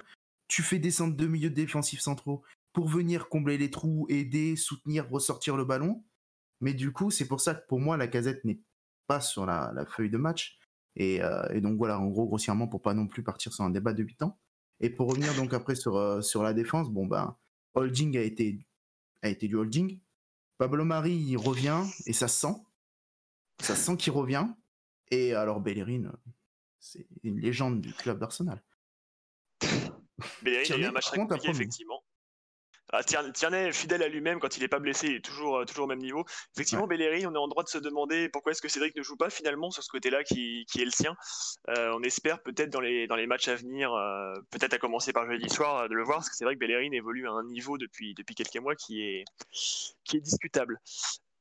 tu 0.48 0.62
fais 0.62 0.78
descendre 0.78 1.14
deux 1.14 1.28
milieux 1.28 1.50
défensifs 1.50 2.00
centraux 2.00 2.42
pour 2.72 2.88
venir 2.88 3.28
combler 3.28 3.58
les 3.58 3.70
trous, 3.70 4.06
aider, 4.08 4.56
soutenir, 4.56 5.08
ressortir 5.10 5.56
le 5.56 5.64
ballon. 5.64 6.04
Mais 6.60 6.74
du 6.74 6.92
coup, 6.92 7.10
c'est 7.10 7.26
pour 7.26 7.40
ça 7.40 7.54
que 7.54 7.66
pour 7.66 7.80
moi, 7.80 7.96
la 7.96 8.08
casette 8.08 8.44
n'est 8.44 8.60
pas 9.06 9.20
sur 9.20 9.46
la, 9.46 9.86
feuille 9.86 10.10
de 10.10 10.18
match. 10.18 10.58
Euh, 11.00 11.48
et, 11.50 11.60
donc 11.60 11.76
voilà, 11.76 11.98
en 11.98 12.06
gros, 12.08 12.26
grossièrement, 12.26 12.66
pour 12.66 12.82
pas 12.82 12.94
non 12.94 13.06
plus 13.06 13.22
partir 13.22 13.52
sur 13.52 13.64
un 13.64 13.70
débat 13.70 13.92
de 13.92 14.02
8 14.02 14.22
ans. 14.22 14.38
Et 14.80 14.90
pour 14.90 15.08
revenir 15.08 15.34
donc 15.34 15.54
après 15.54 15.74
sur, 15.74 15.96
euh, 15.96 16.20
sur 16.20 16.42
la 16.42 16.52
défense, 16.52 16.90
bon 16.90 17.06
ben, 17.06 17.36
holding 17.74 18.16
a 18.16 18.22
été, 18.22 18.66
a 19.22 19.28
été 19.28 19.48
du 19.48 19.56
holding. 19.56 20.00
Pablo 20.58 20.84
Mari, 20.84 21.14
il 21.14 21.36
revient 21.36 21.82
et 22.06 22.12
ça 22.12 22.28
sent. 22.28 22.54
Ça 23.60 23.74
sent 23.74 23.96
qu'il 23.96 24.12
revient. 24.12 24.46
Et 25.10 25.34
alors 25.34 25.60
Bellerin, 25.60 26.12
c'est 26.80 27.06
une 27.22 27.40
légende 27.40 27.80
du 27.80 27.92
club 27.92 28.18
d'Arsenal. 28.18 28.62
Bellerin 30.42 30.62
il 30.64 30.72
a 30.72 30.78
eu 30.78 30.84
un 30.84 30.92
match 30.92 31.06
très 31.06 31.18
compliqué, 31.18 31.48
effectivement. 31.48 32.02
Ah, 32.90 33.02
Tierney, 33.02 33.70
fidèle 33.72 34.02
à 34.02 34.08
lui-même 34.08 34.40
quand 34.40 34.56
il 34.56 34.60
n'est 34.60 34.68
pas 34.68 34.78
blessé, 34.78 35.08
il 35.08 35.16
est 35.16 35.24
toujours, 35.24 35.58
euh, 35.58 35.64
toujours 35.66 35.84
au 35.84 35.88
même 35.88 35.98
niveau. 35.98 36.24
Effectivement, 36.56 36.86
ouais. 36.86 37.26
on 37.26 37.34
est 37.34 37.38
en 37.38 37.48
droit 37.48 37.62
de 37.62 37.68
se 37.68 37.76
demander 37.76 38.30
pourquoi 38.30 38.52
est-ce 38.52 38.62
que 38.62 38.68
Cédric 38.68 38.96
ne 38.96 39.02
joue 39.02 39.16
pas 39.16 39.28
finalement 39.28 39.70
sur 39.70 39.82
ce 39.82 39.90
côté-là 39.90 40.24
qui, 40.24 40.64
qui, 40.72 40.80
est 40.80 40.86
le 40.86 40.90
sien. 40.90 41.14
Euh, 41.68 41.92
on 41.94 42.02
espère 42.02 42.42
peut-être 42.42 42.70
dans 42.70 42.80
les, 42.80 43.06
dans 43.06 43.16
les 43.16 43.26
matchs 43.26 43.48
à 43.48 43.56
venir, 43.56 43.92
euh, 43.92 44.32
peut-être 44.50 44.72
à 44.72 44.78
commencer 44.78 45.12
par 45.12 45.30
jeudi 45.30 45.50
soir, 45.50 45.86
de 45.86 45.94
le 45.94 46.02
voir, 46.02 46.18
parce 46.18 46.30
que 46.30 46.36
c'est 46.36 46.44
vrai 46.44 46.54
que 46.54 46.60
Bellerin 46.60 46.90
évolue 46.92 47.28
à 47.28 47.32
un 47.32 47.44
niveau 47.44 47.76
depuis, 47.76 48.14
depuis 48.14 48.34
quelques 48.34 48.56
mois 48.56 48.74
qui 48.74 49.02
est, 49.02 49.24
qui 50.04 50.16
est 50.16 50.20
discutable. 50.20 50.80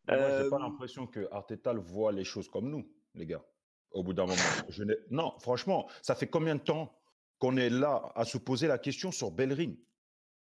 Moi, 0.10 0.44
j'ai 0.44 0.50
pas 0.50 0.60
l'impression 0.60 1.08
que 1.08 1.28
Arteta 1.32 1.74
voit 1.74 2.12
les 2.12 2.26
choses 2.26 2.50
comme 2.50 2.70
nous, 2.70 2.90
les 3.14 3.26
gars. 3.26 3.44
Au 3.92 4.04
bout 4.04 4.14
d'un 4.14 4.26
moment. 4.26 4.42
Je 4.70 4.84
non, 5.10 5.38
franchement, 5.40 5.90
ça 6.02 6.16
fait 6.16 6.28
combien 6.28 6.56
de 6.56 6.62
temps 6.62 7.00
qu'on 7.40 7.58
est 7.58 7.70
là 7.70 8.12
à 8.16 8.26
se 8.26 8.38
poser 8.38 8.68
la 8.68 8.78
question 8.78 9.12
sur 9.12 9.32
Bellerin? 9.32 9.74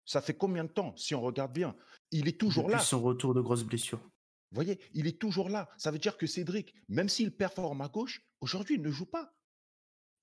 Ça 0.04 0.20
fait 0.20 0.34
combien 0.34 0.64
de 0.64 0.70
temps, 0.70 0.96
si 0.96 1.14
on 1.14 1.20
regarde 1.20 1.52
bien? 1.52 1.76
Il 2.10 2.28
est 2.28 2.38
toujours 2.38 2.64
Depuis 2.64 2.76
là. 2.76 2.82
son 2.82 3.00
retour 3.00 3.34
de 3.34 3.40
grosse 3.40 3.62
blessure. 3.62 3.98
Vous 3.98 4.56
voyez, 4.56 4.78
il 4.92 5.06
est 5.06 5.18
toujours 5.18 5.48
là. 5.48 5.68
Ça 5.78 5.90
veut 5.90 5.98
dire 5.98 6.16
que 6.18 6.26
Cédric, 6.26 6.74
même 6.88 7.08
s'il 7.08 7.34
performe 7.34 7.80
à 7.80 7.88
gauche, 7.88 8.20
aujourd'hui, 8.40 8.74
il 8.74 8.82
ne 8.82 8.90
joue 8.90 9.06
pas. 9.06 9.32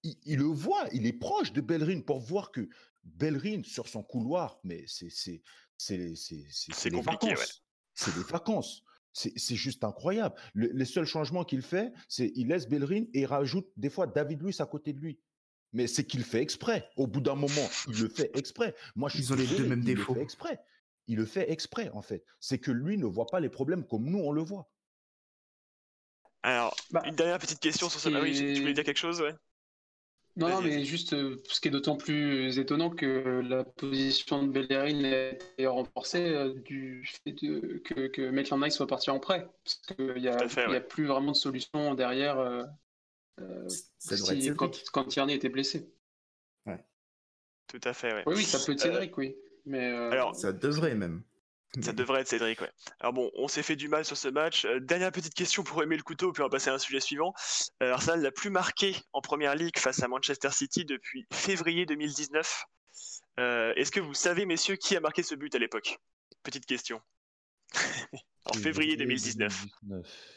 Il, 0.03 0.17
il 0.23 0.37
le 0.37 0.45
voit, 0.45 0.87
il 0.91 1.07
est 1.07 1.13
proche 1.13 1.51
de 1.51 1.61
Bellerin 1.61 2.01
pour 2.01 2.19
voir 2.19 2.51
que 2.51 2.69
Bellerin, 3.03 3.63
sur 3.63 3.87
son 3.87 4.03
couloir, 4.03 4.59
mais 4.63 4.85
c'est 4.87 5.09
c'est 5.09 5.41
c'est 5.77 6.93
ouais. 6.93 7.01
vacances. 7.01 7.63
C'est 7.95 8.13
des 8.13 8.23
vacances. 8.23 8.83
C'est 9.35 9.55
juste 9.55 9.83
incroyable. 9.83 10.35
Le- 10.53 10.69
les 10.73 10.85
seuls 10.85 11.05
changements 11.05 11.43
qu'il 11.43 11.61
fait, 11.61 11.91
c'est 12.07 12.31
il 12.35 12.47
laisse 12.47 12.67
Bellerin 12.69 13.03
et 13.13 13.21
il 13.21 13.25
rajoute 13.25 13.67
des 13.75 13.89
fois 13.89 14.07
David 14.07 14.41
Luiz 14.41 14.61
à 14.61 14.65
côté 14.65 14.93
de 14.93 14.99
lui. 14.99 15.19
Mais 15.73 15.87
c'est 15.87 16.05
qu'il 16.05 16.23
fait 16.23 16.41
exprès. 16.41 16.89
Au 16.95 17.05
bout 17.05 17.21
d'un 17.21 17.35
moment, 17.35 17.69
il 17.87 18.01
le 18.01 18.09
fait 18.09 18.31
exprès. 18.37 18.73
Moi, 18.95 19.09
je 19.09 19.15
suis 19.17 19.25
Ils 19.25 19.33
ont 19.33 19.35
les 19.35 19.45
deux 19.45 19.65
mêmes 19.67 19.79
il 19.79 19.85
défauts. 19.85 20.13
le 20.13 20.19
fait 20.19 20.23
exprès. 20.23 20.59
Il 21.07 21.17
le 21.17 21.25
fait 21.25 21.51
exprès, 21.51 21.89
en 21.89 22.01
fait. 22.01 22.23
C'est 22.39 22.59
que 22.59 22.71
lui 22.71 22.97
ne 22.97 23.05
voit 23.05 23.27
pas 23.27 23.39
les 23.39 23.49
problèmes 23.49 23.85
comme 23.85 24.05
nous, 24.05 24.19
on 24.19 24.31
le 24.31 24.41
voit. 24.41 24.71
Alors, 26.43 26.75
Bah, 26.91 27.01
une 27.05 27.15
dernière 27.15 27.39
petite 27.39 27.59
question 27.59 27.89
sur 27.89 27.99
ce. 27.99 28.05
ce 28.05 28.09
qui 28.09 28.15
Ah 28.15 28.21
oui, 28.21 28.33
tu- 28.35 28.61
voulais 28.61 28.73
dire 28.73 28.83
quelque 28.83 28.97
chose, 28.97 29.19
ouais 29.21 29.35
Non, 30.39 30.49
non, 30.49 30.61
mais 30.61 30.83
juste 30.85 31.13
euh, 31.13 31.41
ce 31.49 31.59
qui 31.59 31.67
est 31.67 31.71
d'autant 31.71 31.97
plus 31.97 32.57
étonnant 32.57 32.89
que 32.89 33.41
la 33.47 33.63
position 33.63 34.43
de 34.43 34.51
Bellerin 34.51 35.03
a 35.03 35.29
été 35.31 35.67
renforcée 35.67 36.29
euh, 36.29 36.53
du 36.53 37.05
fait 37.05 37.31
de- 37.31 37.77
que, 37.83 38.07
que 38.07 38.29
Maitland 38.29 38.63
Nice 38.63 38.75
soit 38.75 38.87
parti 38.87 39.09
en 39.09 39.19
prêt. 39.19 39.47
Parce 39.63 39.75
qu'il 39.75 40.21
n'y 40.21 40.27
a, 40.27 40.47
fait, 40.47 40.61
y 40.61 40.65
a 40.65 40.69
ouais. 40.69 40.81
plus 40.81 41.05
vraiment 41.05 41.31
de 41.33 41.37
solution 41.37 41.93
derrière 41.93 42.39
euh, 42.39 42.63
si- 43.97 44.53
quand, 44.91 45.03
Tierney 45.05 45.35
était 45.35 45.49
blessé. 45.49 45.91
Tout 47.67 47.81
à 47.83 47.93
fait, 47.93 48.13
ouais. 48.13 48.23
Oui, 48.25 48.33
oui, 48.37 48.43
ça 48.43 48.57
peut 48.59 48.71
être 48.71 48.79
Cédric, 48.79 49.15
oui. 49.17 49.35
Mais, 49.65 49.91
euh, 49.91 50.09
alors, 50.09 50.35
Ça 50.35 50.51
devrait 50.51 50.95
même. 50.95 51.21
Ça 51.75 51.91
Mais- 51.91 51.93
devrait 51.93 52.21
être 52.21 52.27
Cédric, 52.27 52.61
ouais. 52.61 52.71
Alors 52.99 53.13
bon, 53.13 53.29
on 53.35 53.47
s'est 53.47 53.61
fait 53.61 53.75
du 53.75 53.89
mal 53.89 54.03
sur 54.03 54.17
ce 54.17 54.27
match. 54.27 54.65
Euh, 54.65 54.79
dernière 54.79 55.11
petite 55.11 55.35
question 55.35 55.63
pour 55.63 55.83
aimer 55.83 55.97
le 55.97 56.03
couteau, 56.03 56.31
puis 56.31 56.41
on 56.41 56.45
va 56.45 56.49
passer 56.49 56.71
à 56.71 56.73
un 56.73 56.79
sujet 56.79 56.99
suivant. 56.99 57.33
Euh, 57.83 57.93
Arsenal 57.93 58.21
n'a 58.21 58.31
plus 58.31 58.49
marqué 58.49 58.95
en 59.13 59.21
première 59.21 59.55
ligue 59.55 59.77
face 59.77 60.01
à 60.01 60.07
Manchester 60.07 60.49
City 60.51 60.83
depuis 60.83 61.27
février 61.31 61.85
2019. 61.85 62.65
Euh, 63.39 63.73
Est-ce 63.75 63.91
que 63.91 63.99
vous 63.99 64.15
savez, 64.15 64.45
messieurs, 64.45 64.77
qui 64.77 64.95
a 64.95 64.99
marqué 64.99 65.21
ce 65.21 65.35
but 65.35 65.53
à 65.53 65.59
l'époque? 65.59 65.99
Petite 66.41 66.65
question. 66.65 67.01
en 68.45 68.53
février 68.53 68.97
2019. 68.97 69.65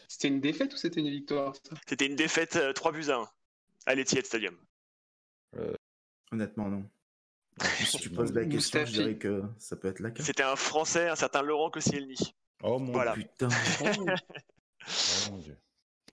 C'était 0.09 0.29
une 0.29 0.41
défaite 0.41 0.75
ou 0.75 0.77
c'était 0.77 1.01
une 1.01 1.09
victoire 1.11 1.55
C'était 1.87 2.07
une 2.07 2.17
défaite 2.17 2.57
euh, 2.57 2.75
3 2.75 2.93
buts 2.93 3.09
à 3.09 3.17
1 3.17 3.29
à 3.87 3.95
l'Etihad 3.95 4.27
Stadium. 4.27 4.57
Honnêtement, 6.31 6.69
non. 6.69 6.89
Si 7.85 7.99
tu 7.99 8.11
poses 8.11 8.33
la 8.33 8.45
question, 8.47 8.85
je 8.85 8.92
dirais 8.92 9.16
que 9.19 9.42
ça 9.59 9.76
peut 9.76 9.88
être 9.88 10.00
la 10.00 10.11
carte. 10.11 10.26
C'était 10.26 10.42
un 10.42 10.57
Français, 10.57 11.09
un 11.09 11.16
certain 11.16 11.42
Laurent 11.42 11.71
Koscielny. 11.71 12.16
Oh 12.62 12.78
mon 12.78 12.92
Voilà. 12.92 13.14
Putain. 13.14 13.49
Oh 14.87 15.31
mon 15.31 15.38
Dieu. 15.38 15.57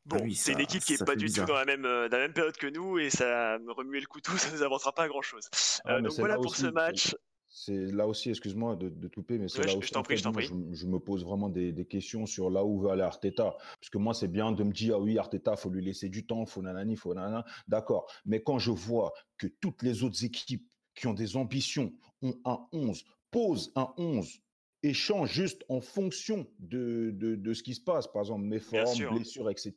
Bon, 0.05 0.17
Ah 0.19 0.23
oui, 0.23 0.35
c'est 0.35 0.53
une 0.53 0.59
équipe 0.59 0.83
qui 0.83 0.93
est 0.93 0.97
ça 0.97 1.05
pas 1.05 1.15
du 1.15 1.25
bizarre. 1.25 1.45
tout 1.47 1.51
dans 1.53 1.57
la 1.59 1.65
même 1.65 1.85
euh, 1.85 2.07
dans 2.09 2.17
la 2.17 2.23
même 2.23 2.33
période 2.33 2.55
que 2.57 2.67
nous 2.67 2.97
et 2.99 3.09
ça 3.09 3.57
me 3.59 3.71
remuer 3.71 3.99
le 3.99 4.05
couteau, 4.07 4.31
ça 4.37 4.51
nous 4.51 4.61
avancera 4.63 4.93
pas 4.93 5.03
à 5.03 5.07
grand 5.07 5.21
chose. 5.21 5.49
Ah, 5.85 5.95
mais 6.01 6.07
donc 6.07 6.17
voilà 6.19 6.35
là 6.35 6.41
pour 6.41 6.51
aussi, 6.51 6.61
ce 6.61 6.67
match. 6.67 7.15
C'est 7.51 7.87
là 7.91 8.07
aussi, 8.07 8.29
excuse-moi 8.29 8.75
de, 8.75 8.89
de 8.89 9.07
couper, 9.07 9.39
mais 9.39 9.47
c'est 9.47 9.59
Ouais, 9.59 9.65
là 9.65 9.71
je- 9.73 9.77
aussi. 9.79 9.87
je 9.87 9.93
t'en 9.93 9.99
en 10.01 10.03
prie, 10.03 10.13
fait, 10.13 10.17
je 10.19 10.23
t'en 10.23 10.31
prie. 10.31 10.45
je, 10.45 10.53
je 10.71 10.85
me 10.85 10.99
pose 10.99 11.23
vraiment 11.25 11.49
des, 11.49 11.71
des 11.71 11.85
questions 11.85 12.27
sur 12.27 12.51
là 12.51 12.63
où 12.63 12.79
veut 12.79 12.91
aller 12.91 13.01
Arteta. 13.01 13.55
Parce 13.79 13.89
que 13.91 13.97
moi, 13.97 14.13
c'est 14.13 14.27
bien 14.27 14.51
de 14.51 14.63
me 14.63 14.71
dire, 14.71 14.95
ah 14.95 14.99
oui, 14.99 15.17
Arteta, 15.17 15.55
faut 15.55 15.71
lui 15.71 15.83
laisser 15.83 16.09
du 16.09 16.27
temps, 16.27 16.45
faut 16.45 16.61
nanani, 16.61 16.95
faut 16.95 17.11
nanana. 17.15 17.43
D'accord. 17.67 18.05
Mais 18.25 18.43
quand 18.43 18.59
je 18.59 18.69
vois 18.69 19.13
que 19.39 19.47
toutes 19.47 19.81
les 19.81 20.03
autres 20.03 20.23
équipes 20.23 20.67
qui 20.99 21.07
ont 21.07 21.13
des 21.13 21.35
ambitions 21.35 21.93
ont 22.21 22.35
un 22.45 22.59
11, 22.71 23.03
posent 23.31 23.71
un 23.75 23.93
11 23.97 24.39
et 24.83 24.93
changent 24.93 25.31
juste 25.33 25.63
en 25.69 25.81
fonction 25.81 26.47
de, 26.59 27.11
de, 27.13 27.35
de 27.35 27.53
ce 27.53 27.63
qui 27.63 27.73
se 27.73 27.81
passe, 27.81 28.07
par 28.07 28.21
exemple, 28.21 28.43
mes 28.45 28.59
formes, 28.59 28.85
blessures, 29.13 29.49
etc. 29.49 29.73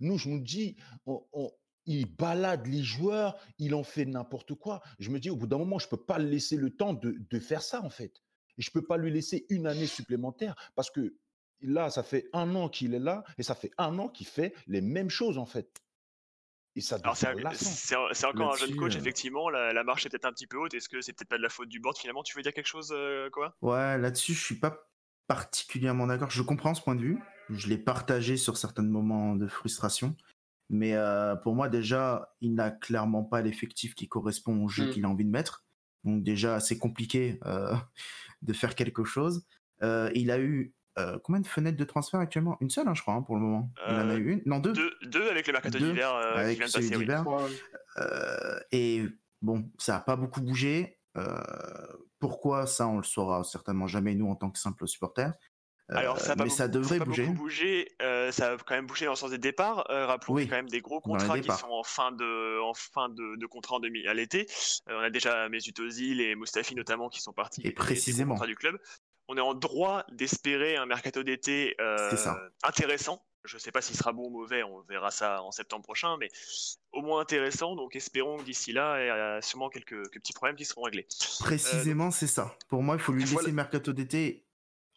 Nous, 0.00 0.18
je 0.18 0.28
me 0.28 0.40
dis, 0.40 0.76
on- 1.06 1.22
on- 1.32 1.50
il 1.86 2.06
balade 2.06 2.66
les 2.66 2.82
joueurs, 2.82 3.36
il 3.58 3.74
en 3.74 3.82
fait 3.82 4.06
n'importe 4.06 4.54
quoi. 4.54 4.80
Je 4.98 5.10
me 5.10 5.18
dis, 5.20 5.28
au 5.30 5.36
bout 5.36 5.46
d'un 5.46 5.58
moment, 5.58 5.78
je 5.78 5.88
peux 5.88 5.98
pas 6.02 6.18
laisser 6.18 6.56
le 6.56 6.70
temps 6.70 6.94
de, 6.94 7.16
de 7.30 7.38
faire 7.38 7.62
ça, 7.62 7.82
en 7.82 7.90
fait. 7.90 8.22
Et 8.56 8.62
je 8.62 8.70
peux 8.70 8.84
pas 8.84 8.96
lui 8.96 9.10
laisser 9.10 9.44
une 9.50 9.66
année 9.66 9.86
supplémentaire 9.86 10.54
parce 10.76 10.90
que 10.90 11.14
là, 11.60 11.90
ça 11.90 12.02
fait 12.02 12.28
un 12.32 12.54
an 12.54 12.68
qu'il 12.68 12.94
est 12.94 12.98
là 13.00 13.22
et 13.38 13.42
ça 13.42 13.54
fait 13.54 13.70
un 13.78 13.98
an 13.98 14.08
qu'il 14.08 14.26
fait 14.26 14.54
les 14.66 14.80
mêmes 14.80 15.10
choses, 15.10 15.36
en 15.38 15.46
fait. 15.46 15.68
Et 16.76 16.80
ça 16.80 16.96
Alors 17.02 17.16
c'est 17.16 18.26
encore 18.26 18.54
un 18.54 18.56
jeune 18.56 18.74
coach, 18.76 18.96
euh, 18.96 18.98
effectivement, 18.98 19.48
la, 19.48 19.72
la 19.72 19.84
marche 19.84 20.06
est 20.06 20.08
peut-être 20.08 20.24
un 20.24 20.32
petit 20.32 20.46
peu 20.46 20.56
haute. 20.58 20.74
Est-ce 20.74 20.88
que 20.88 21.00
c'est 21.00 21.12
peut-être 21.12 21.28
pas 21.28 21.36
de 21.38 21.42
la 21.42 21.48
faute 21.48 21.68
du 21.68 21.78
board 21.80 21.96
finalement? 21.96 22.22
Tu 22.22 22.36
veux 22.36 22.42
dire 22.42 22.52
quelque 22.52 22.66
chose, 22.66 22.90
euh, 22.92 23.30
quoi 23.30 23.56
Ouais, 23.62 23.96
là-dessus, 23.98 24.34
je 24.34 24.44
suis 24.44 24.56
pas 24.58 24.88
particulièrement 25.28 26.06
d'accord. 26.06 26.30
Je 26.30 26.42
comprends 26.42 26.74
ce 26.74 26.82
point 26.82 26.94
de 26.96 27.00
vue. 27.00 27.18
Je 27.50 27.68
l'ai 27.68 27.78
partagé 27.78 28.36
sur 28.36 28.56
certains 28.56 28.82
moments 28.82 29.36
de 29.36 29.46
frustration. 29.46 30.16
Mais 30.70 30.94
euh, 30.94 31.36
pour 31.36 31.54
moi, 31.54 31.68
déjà, 31.68 32.34
il 32.40 32.54
n'a 32.54 32.70
clairement 32.70 33.22
pas 33.22 33.42
l'effectif 33.42 33.94
qui 33.94 34.08
correspond 34.08 34.64
au 34.64 34.68
jeu 34.68 34.86
Mm. 34.86 34.90
qu'il 34.90 35.04
a 35.04 35.08
envie 35.08 35.24
de 35.24 35.30
mettre. 35.30 35.64
Donc 36.04 36.22
déjà, 36.22 36.58
c'est 36.60 36.78
compliqué 36.78 37.38
euh, 37.46 37.74
de 38.42 38.52
faire 38.52 38.74
quelque 38.74 39.04
chose. 39.04 39.46
Euh, 39.82 40.10
il 40.14 40.30
a 40.30 40.38
eu 40.40 40.74
euh, 40.98 41.18
combien 41.22 41.40
de 41.40 41.46
fenêtres 41.46 41.76
de 41.76 41.84
transfert 41.84 42.20
actuellement? 42.20 42.56
Une 42.60 42.70
seule, 42.70 42.86
hein, 42.88 42.94
je 42.94 43.02
crois, 43.02 43.14
hein, 43.14 43.22
pour 43.22 43.34
le 43.36 43.42
moment. 43.42 43.70
Il 43.88 43.94
en 43.94 44.10
a 44.10 44.14
Euh, 44.14 44.16
eu 44.18 44.32
une 44.32 44.42
Non, 44.46 44.58
deux. 44.60 44.72
deux, 44.72 44.92
deux 45.02 45.28
avec 45.30 45.46
le 45.46 45.52
mercato 45.52 45.78
d'hiver 45.78 46.14
euh, 46.14 46.34
qui 46.34 46.40
avec 46.40 46.58
vient 46.58 46.66
de 46.66 46.72
passer. 46.72 46.96
oui. 46.96 47.56
Euh, 47.98 48.60
et 48.72 49.02
bon, 49.42 49.70
ça 49.78 49.94
n'a 49.94 50.00
pas 50.00 50.16
beaucoup 50.16 50.40
bougé. 50.40 50.98
Euh, 51.16 51.38
pourquoi 52.18 52.66
ça, 52.66 52.86
on 52.88 52.98
le 52.98 53.02
saura 53.04 53.44
certainement 53.44 53.86
jamais 53.86 54.14
nous 54.14 54.28
en 54.28 54.36
tant 54.36 54.50
que 54.50 54.58
simples 54.58 54.86
supporters. 54.88 55.32
Alors 55.90 56.18
ça 56.18 56.32
a 56.32 56.36
pas 56.36 56.44
mais 56.44 56.50
ça 56.50 56.66
devrait 56.66 56.98
pas 56.98 57.04
bouger. 57.04 57.24
beaucoup 57.26 57.40
bougé. 57.42 57.88
euh, 58.00 58.32
ça 58.32 58.52
a 58.52 58.56
quand 58.56 58.74
même 58.74 58.86
bougé 58.86 59.04
dans 59.04 59.12
le 59.12 59.16
sens 59.16 59.30
des 59.30 59.36
départs. 59.38 59.84
Euh, 59.90 60.06
rappelons 60.06 60.32
Oui, 60.32 60.42
qu'il 60.44 60.50
y 60.50 60.54
a 60.54 60.56
quand 60.56 60.62
même 60.62 60.70
des 60.70 60.80
gros 60.80 60.98
contrats 61.02 61.38
qui 61.38 61.50
sont 61.52 61.68
en 61.68 61.82
fin 61.84 62.10
de, 62.10 62.58
en 62.62 62.72
fin 62.72 63.10
de, 63.10 63.36
de 63.36 63.46
contrat 63.46 63.76
en 63.76 63.80
demi 63.80 64.06
à 64.06 64.14
l'été. 64.14 64.46
Euh, 64.88 64.96
on 64.98 65.00
a 65.02 65.10
déjà 65.10 65.46
Mesut 65.50 65.78
Ozil 65.80 66.22
et 66.22 66.34
Mustafi 66.36 66.74
notamment 66.74 67.10
qui 67.10 67.20
sont 67.20 67.34
partis. 67.34 67.60
Et 67.64 67.72
précisément. 67.72 68.32
contrats 68.34 68.46
du 68.46 68.56
club. 68.56 68.78
On 69.28 69.36
est 69.36 69.40
en 69.40 69.54
droit 69.54 70.04
d'espérer 70.12 70.76
un 70.76 70.86
mercato 70.86 71.22
d'été 71.22 71.74
euh, 71.80 72.10
intéressant. 72.62 73.24
Je 73.44 73.56
ne 73.56 73.60
sais 73.60 73.70
pas 73.72 73.82
s'il 73.82 73.94
sera 73.96 74.12
bon 74.12 74.26
ou 74.28 74.30
mauvais, 74.30 74.62
on 74.62 74.80
verra 74.82 75.10
ça 75.10 75.42
en 75.42 75.50
septembre 75.50 75.82
prochain, 75.84 76.16
mais 76.18 76.28
au 76.92 77.02
moins 77.02 77.20
intéressant. 77.20 77.76
Donc 77.76 77.94
espérons 77.94 78.38
que 78.38 78.42
d'ici 78.44 78.72
là, 78.72 79.02
il 79.02 79.06
y 79.06 79.10
a 79.10 79.42
sûrement 79.42 79.68
quelques, 79.68 79.88
quelques 80.10 80.14
petits 80.22 80.32
problèmes 80.32 80.56
qui 80.56 80.64
seront 80.64 80.82
réglés. 80.82 81.06
Précisément, 81.40 82.10
c'est 82.10 82.26
ça. 82.26 82.56
Pour 82.68 82.82
moi, 82.82 82.96
il 82.96 83.00
faut 83.02 83.12
lui 83.12 83.20
laisser 83.20 83.34
Voilà. 83.34 83.48
le 83.48 83.54
mercato 83.54 83.92
d'été 83.92 84.46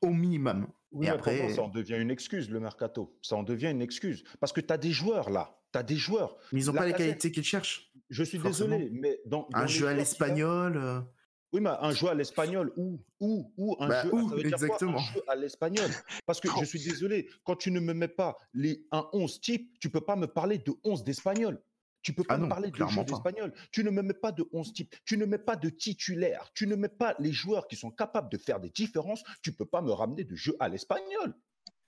au 0.02 0.10
minimum. 0.12 0.68
Oui, 0.92 1.08
Et 1.08 1.10
après, 1.10 1.54
ça 1.54 1.64
en 1.64 1.68
devient 1.68 1.98
une 1.98 2.10
excuse, 2.12 2.50
le 2.50 2.62
mercato. 2.62 3.18
Ça 3.22 3.36
en 3.36 3.44
devient 3.44 3.70
une 3.72 3.82
excuse. 3.82 4.24
Parce 4.40 4.54
que 4.54 4.62
tu 4.62 4.72
as 4.72 4.78
des 4.78 4.92
joueurs 4.92 5.30
là. 5.30 5.60
Tu 5.74 5.80
as 5.80 5.84
des 5.84 5.98
joueurs. 5.98 6.38
mais 6.54 6.62
ils 6.62 6.68
n'ont 6.68 6.74
pas 6.74 6.86
les 6.86 6.94
qualités 6.94 7.32
qu'ils 7.34 7.44
cherchent. 7.44 7.92
Je 8.10 8.24
suis 8.24 8.40
Forcément. 8.40 8.78
désolé, 8.78 8.98
mais 8.98 9.20
dans. 9.26 9.48
dans 9.52 9.58
Un 9.60 9.68
jeu 9.68 9.88
à 9.88 9.94
l'espagnol. 9.94 11.04
Euh, 11.48 11.58
Oui, 11.58 11.62
mais 11.62 11.70
un 11.70 11.92
jeu 11.92 12.08
à 12.10 12.14
l'espagnol 12.14 12.72
ou 12.78 13.00
ou 13.20 13.52
ou 13.58 13.76
un 13.80 13.88
Bah, 13.88 14.04
jeu. 14.04 14.14
où, 14.14 14.30
ça 14.30 14.36
veut 14.36 14.44
dire 14.44 14.58
quoi, 14.58 14.66
exactement. 14.68 14.98
un 14.98 15.14
jeu 15.14 15.22
à 15.28 15.36
l'espagnol? 15.36 15.90
Parce 16.26 16.40
que 16.40 16.50
je 16.60 16.66
suis 16.66 16.80
désolé, 16.84 17.30
quand 17.44 17.56
tu 17.56 17.72
ne 17.72 17.80
me 17.80 17.94
mets 17.94 18.08
pas 18.08 18.38
les 18.54 18.86
un 18.92 19.08
11 19.14 19.40
type, 19.42 19.78
tu 19.80 19.90
peux 19.90 20.02
pas 20.02 20.16
me 20.16 20.28
parler 20.28 20.58
de 20.60 20.74
11 20.84 21.04
d'espagnol. 21.04 21.62
Tu 22.04 22.14
peux 22.14 22.24
pas 22.24 22.36
Ah 22.36 22.38
me 22.38 22.44
non, 22.44 22.50
parler 22.50 22.72
de 22.72 22.76
jeu 22.78 22.86
pas. 22.96 23.04
d'espagnol. 23.04 23.54
Tu 23.72 23.84
ne 23.84 23.90
me 23.90 24.02
mets 24.02 24.14
pas 24.14 24.32
de 24.32 24.48
11 24.54 24.72
type. 24.72 24.96
Tu 25.04 25.18
ne 25.18 25.26
mets 25.26 25.40
pas 25.40 25.56
de 25.58 25.68
titulaire. 25.70 26.50
Tu 26.54 26.66
ne 26.68 26.76
mets 26.76 26.88
pas 26.90 27.16
les 27.20 27.34
joueurs 27.34 27.68
qui 27.68 27.76
sont 27.76 27.92
capables 27.92 28.30
de 28.32 28.38
faire 28.38 28.60
des 28.62 28.70
différences. 28.70 29.24
Tu 29.42 29.52
peux 29.52 29.66
pas 29.66 29.82
me 29.82 29.92
ramener 29.92 30.24
de 30.24 30.36
jeu 30.36 30.56
à 30.60 30.70
l'espagnol. 30.70 31.34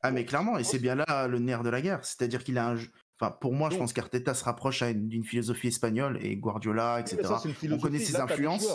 Ah, 0.02 0.12
mais 0.12 0.26
clairement, 0.26 0.58
et 0.58 0.64
c'est 0.64 0.80
bien 0.80 0.96
là 0.96 1.28
le 1.28 1.40
nerf 1.40 1.62
de 1.64 1.70
la 1.70 1.82
guerre. 1.82 2.04
C'est-à-dire 2.04 2.44
qu'il 2.44 2.58
a 2.58 2.68
un 2.68 2.76
jeu. 2.76 2.90
Enfin, 3.22 3.32
pour 3.32 3.54
moi, 3.54 3.70
je 3.70 3.78
pense 3.78 3.92
qu'Arteta 3.94 4.34
se 4.34 4.44
rapproche 4.46 4.82
d'une 4.84 5.24
philosophie 5.26 5.68
espagnole 5.68 6.18
et 6.22 6.38
Guardiola, 6.38 7.02
etc. 7.02 7.18
ça, 7.24 7.40
philosophie. 7.40 7.82
connaît 7.82 8.00
ses 8.00 8.14
Là, 8.14 8.24
influences. 8.24 8.66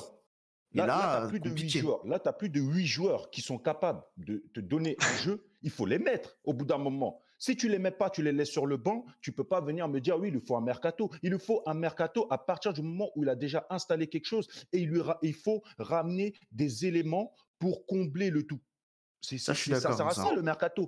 Et 0.75 0.79
Là, 0.79 0.87
là, 0.87 1.19
tu 1.21 1.25
as 1.25 1.29
plus 1.29 1.41
de 1.41 1.49
8 1.49 1.51
compliqué. 1.55 1.79
joueurs. 1.81 2.07
Là, 2.07 2.19
tu 2.19 2.29
plus 2.37 2.49
de 2.49 2.61
8 2.61 2.87
joueurs 2.87 3.31
qui 3.31 3.41
sont 3.43 3.59
capables 3.59 4.03
de 4.17 4.45
te 4.53 4.61
donner 4.61 4.97
un 5.01 5.17
jeu. 5.19 5.47
Il 5.63 5.71
faut 5.71 5.87
les 5.87 5.99
mettre 5.99 6.37
au 6.45 6.53
bout 6.53 6.65
d'un 6.65 6.79
moment. 6.79 7.21
Si 7.39 7.57
tu 7.57 7.69
les 7.69 7.79
mets 7.79 7.91
pas, 7.91 8.11
tu 8.11 8.23
les 8.23 8.33
laisses 8.33 8.51
sur 8.51 8.67
le 8.67 8.77
banc, 8.77 9.05
tu 9.21 9.33
peux 9.33 9.45
pas 9.45 9.61
venir 9.61 9.87
me 9.89 10.01
dire 10.01 10.19
oui, 10.19 10.29
il 10.29 10.35
lui 10.35 10.41
faut 10.47 10.57
un 10.57 10.61
mercato. 10.63 11.11
Il 11.23 11.31
lui 11.33 11.39
faut 11.39 11.63
un 11.67 11.75
mercato 11.75 12.27
à 12.31 12.39
partir 12.39 12.73
du 12.73 12.83
moment 12.83 13.11
où 13.17 13.23
il 13.23 13.29
a 13.29 13.35
déjà 13.37 13.67
installé 13.71 14.07
quelque 14.09 14.27
chose 14.27 14.49
et 14.73 14.79
il 14.79 14.89
lui 14.89 15.01
ra- 15.01 15.19
il 15.23 15.35
faut 15.35 15.63
ramener 15.79 16.35
des 16.53 16.87
éléments 16.87 17.33
pour 17.59 17.87
combler 17.87 18.31
le 18.31 18.45
tout. 18.45 18.61
C'est 19.21 19.39
Ça, 19.39 19.53
je 19.53 19.59
suis 19.61 19.71
c'est- 19.73 19.81
ça 19.81 19.91
d'accord, 19.91 19.97
sert 19.97 20.07
à 20.07 20.11
ça. 20.15 20.31
ça 20.31 20.35
le 20.35 20.43
mercato. 20.43 20.87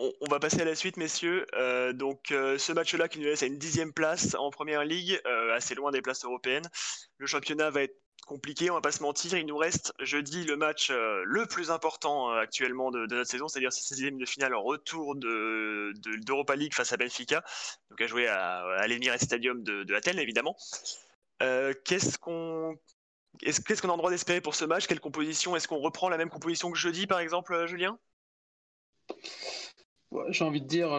On, 0.00 0.12
on 0.20 0.30
va 0.30 0.38
passer 0.38 0.60
à 0.60 0.64
la 0.64 0.74
suite, 0.76 0.96
messieurs. 0.96 1.44
Euh, 1.54 1.92
donc, 1.92 2.30
euh, 2.30 2.56
ce 2.56 2.72
match-là 2.72 3.08
qui 3.08 3.18
nous 3.18 3.24
laisse 3.26 3.42
à 3.42 3.46
une 3.46 3.58
dixième 3.58 3.92
place 3.92 4.34
en 4.36 4.50
première 4.50 4.84
ligue, 4.84 5.20
euh, 5.26 5.54
assez 5.54 5.74
loin 5.74 5.90
des 5.90 6.02
places 6.02 6.24
européennes. 6.24 6.66
Le 7.18 7.26
championnat 7.26 7.70
va 7.70 7.82
être 7.82 7.96
compliqué, 8.28 8.70
on 8.70 8.74
va 8.74 8.80
pas 8.80 8.92
se 8.92 9.02
mentir. 9.02 9.36
Il 9.36 9.46
nous 9.46 9.56
reste 9.56 9.92
jeudi 10.00 10.44
le 10.44 10.56
match 10.56 10.90
euh, 10.90 11.22
le 11.24 11.46
plus 11.46 11.70
important 11.72 12.30
euh, 12.30 12.40
actuellement 12.40 12.92
de, 12.92 13.06
notre 13.06 13.28
saison, 13.28 13.48
c'est-à-dire 13.48 13.72
ce 13.72 13.94
16e 13.94 14.18
de 14.18 14.26
finale 14.26 14.54
en 14.54 14.62
retour 14.62 15.16
de, 15.16 15.92
d'Europa 16.24 16.54
League 16.54 16.74
face 16.74 16.92
à 16.92 16.96
Benfica, 16.96 17.42
donc 17.90 18.00
à 18.00 18.06
jouer 18.06 18.28
à, 18.28 18.64
à 18.78 19.18
Stadium 19.18 19.64
de, 19.64 19.82
de, 19.82 19.94
Athènes 19.94 20.18
évidemment. 20.18 20.56
Euh, 21.42 21.72
qu'est-ce 21.84 22.18
qu'on 22.18 22.74
a 22.74 23.46
le 23.46 23.96
droit 23.96 24.10
d'espérer 24.10 24.40
pour 24.40 24.54
ce 24.54 24.66
match? 24.66 24.86
Quelle 24.86 25.00
composition? 25.00 25.56
Est-ce 25.56 25.66
qu'on 25.66 25.78
reprend 25.78 26.08
la 26.08 26.18
même 26.18 26.30
composition 26.30 26.70
que 26.70 26.78
jeudi 26.78 27.06
par 27.06 27.20
exemple, 27.20 27.66
Julien? 27.66 27.98
J'ai 30.28 30.44
envie 30.44 30.60
de 30.60 30.66
dire 30.66 30.90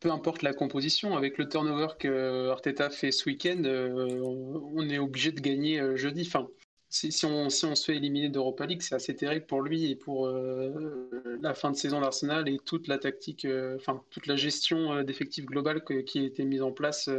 peu 0.00 0.10
importe 0.10 0.42
la 0.42 0.52
composition, 0.52 1.16
avec 1.16 1.38
le 1.38 1.48
turnover 1.48 1.88
que 1.98 2.50
Arteta 2.50 2.90
fait 2.90 3.12
ce 3.12 3.28
week-end, 3.28 3.62
on 3.64 4.88
est 4.88 4.98
obligé 4.98 5.32
de 5.32 5.40
gagner 5.40 5.96
jeudi. 5.96 6.24
Enfin, 6.26 6.48
si, 6.88 7.24
on, 7.24 7.50
si, 7.50 7.64
on, 7.64 7.74
se 7.74 7.84
fait 7.84 7.96
éliminer 7.96 8.28
d'Europa 8.28 8.66
League, 8.66 8.82
c'est 8.82 8.94
assez 8.94 9.14
terrible 9.14 9.46
pour 9.46 9.60
lui 9.60 9.90
et 9.90 9.96
pour 9.96 10.26
euh, 10.26 11.38
la 11.42 11.54
fin 11.54 11.70
de 11.70 11.76
saison 11.76 12.00
d'Arsenal 12.00 12.48
et 12.48 12.58
toute 12.58 12.88
la 12.88 12.98
tactique, 12.98 13.46
enfin 13.76 14.02
toute 14.10 14.26
la 14.26 14.36
gestion 14.36 15.02
d'effectifs 15.02 15.46
globale 15.46 15.84
qui 15.84 16.18
a 16.18 16.22
été 16.22 16.44
mise 16.44 16.62
en 16.62 16.72
place 16.72 17.10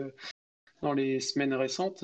dans 0.82 0.94
les 0.94 1.20
semaines 1.20 1.54
récentes. 1.54 2.04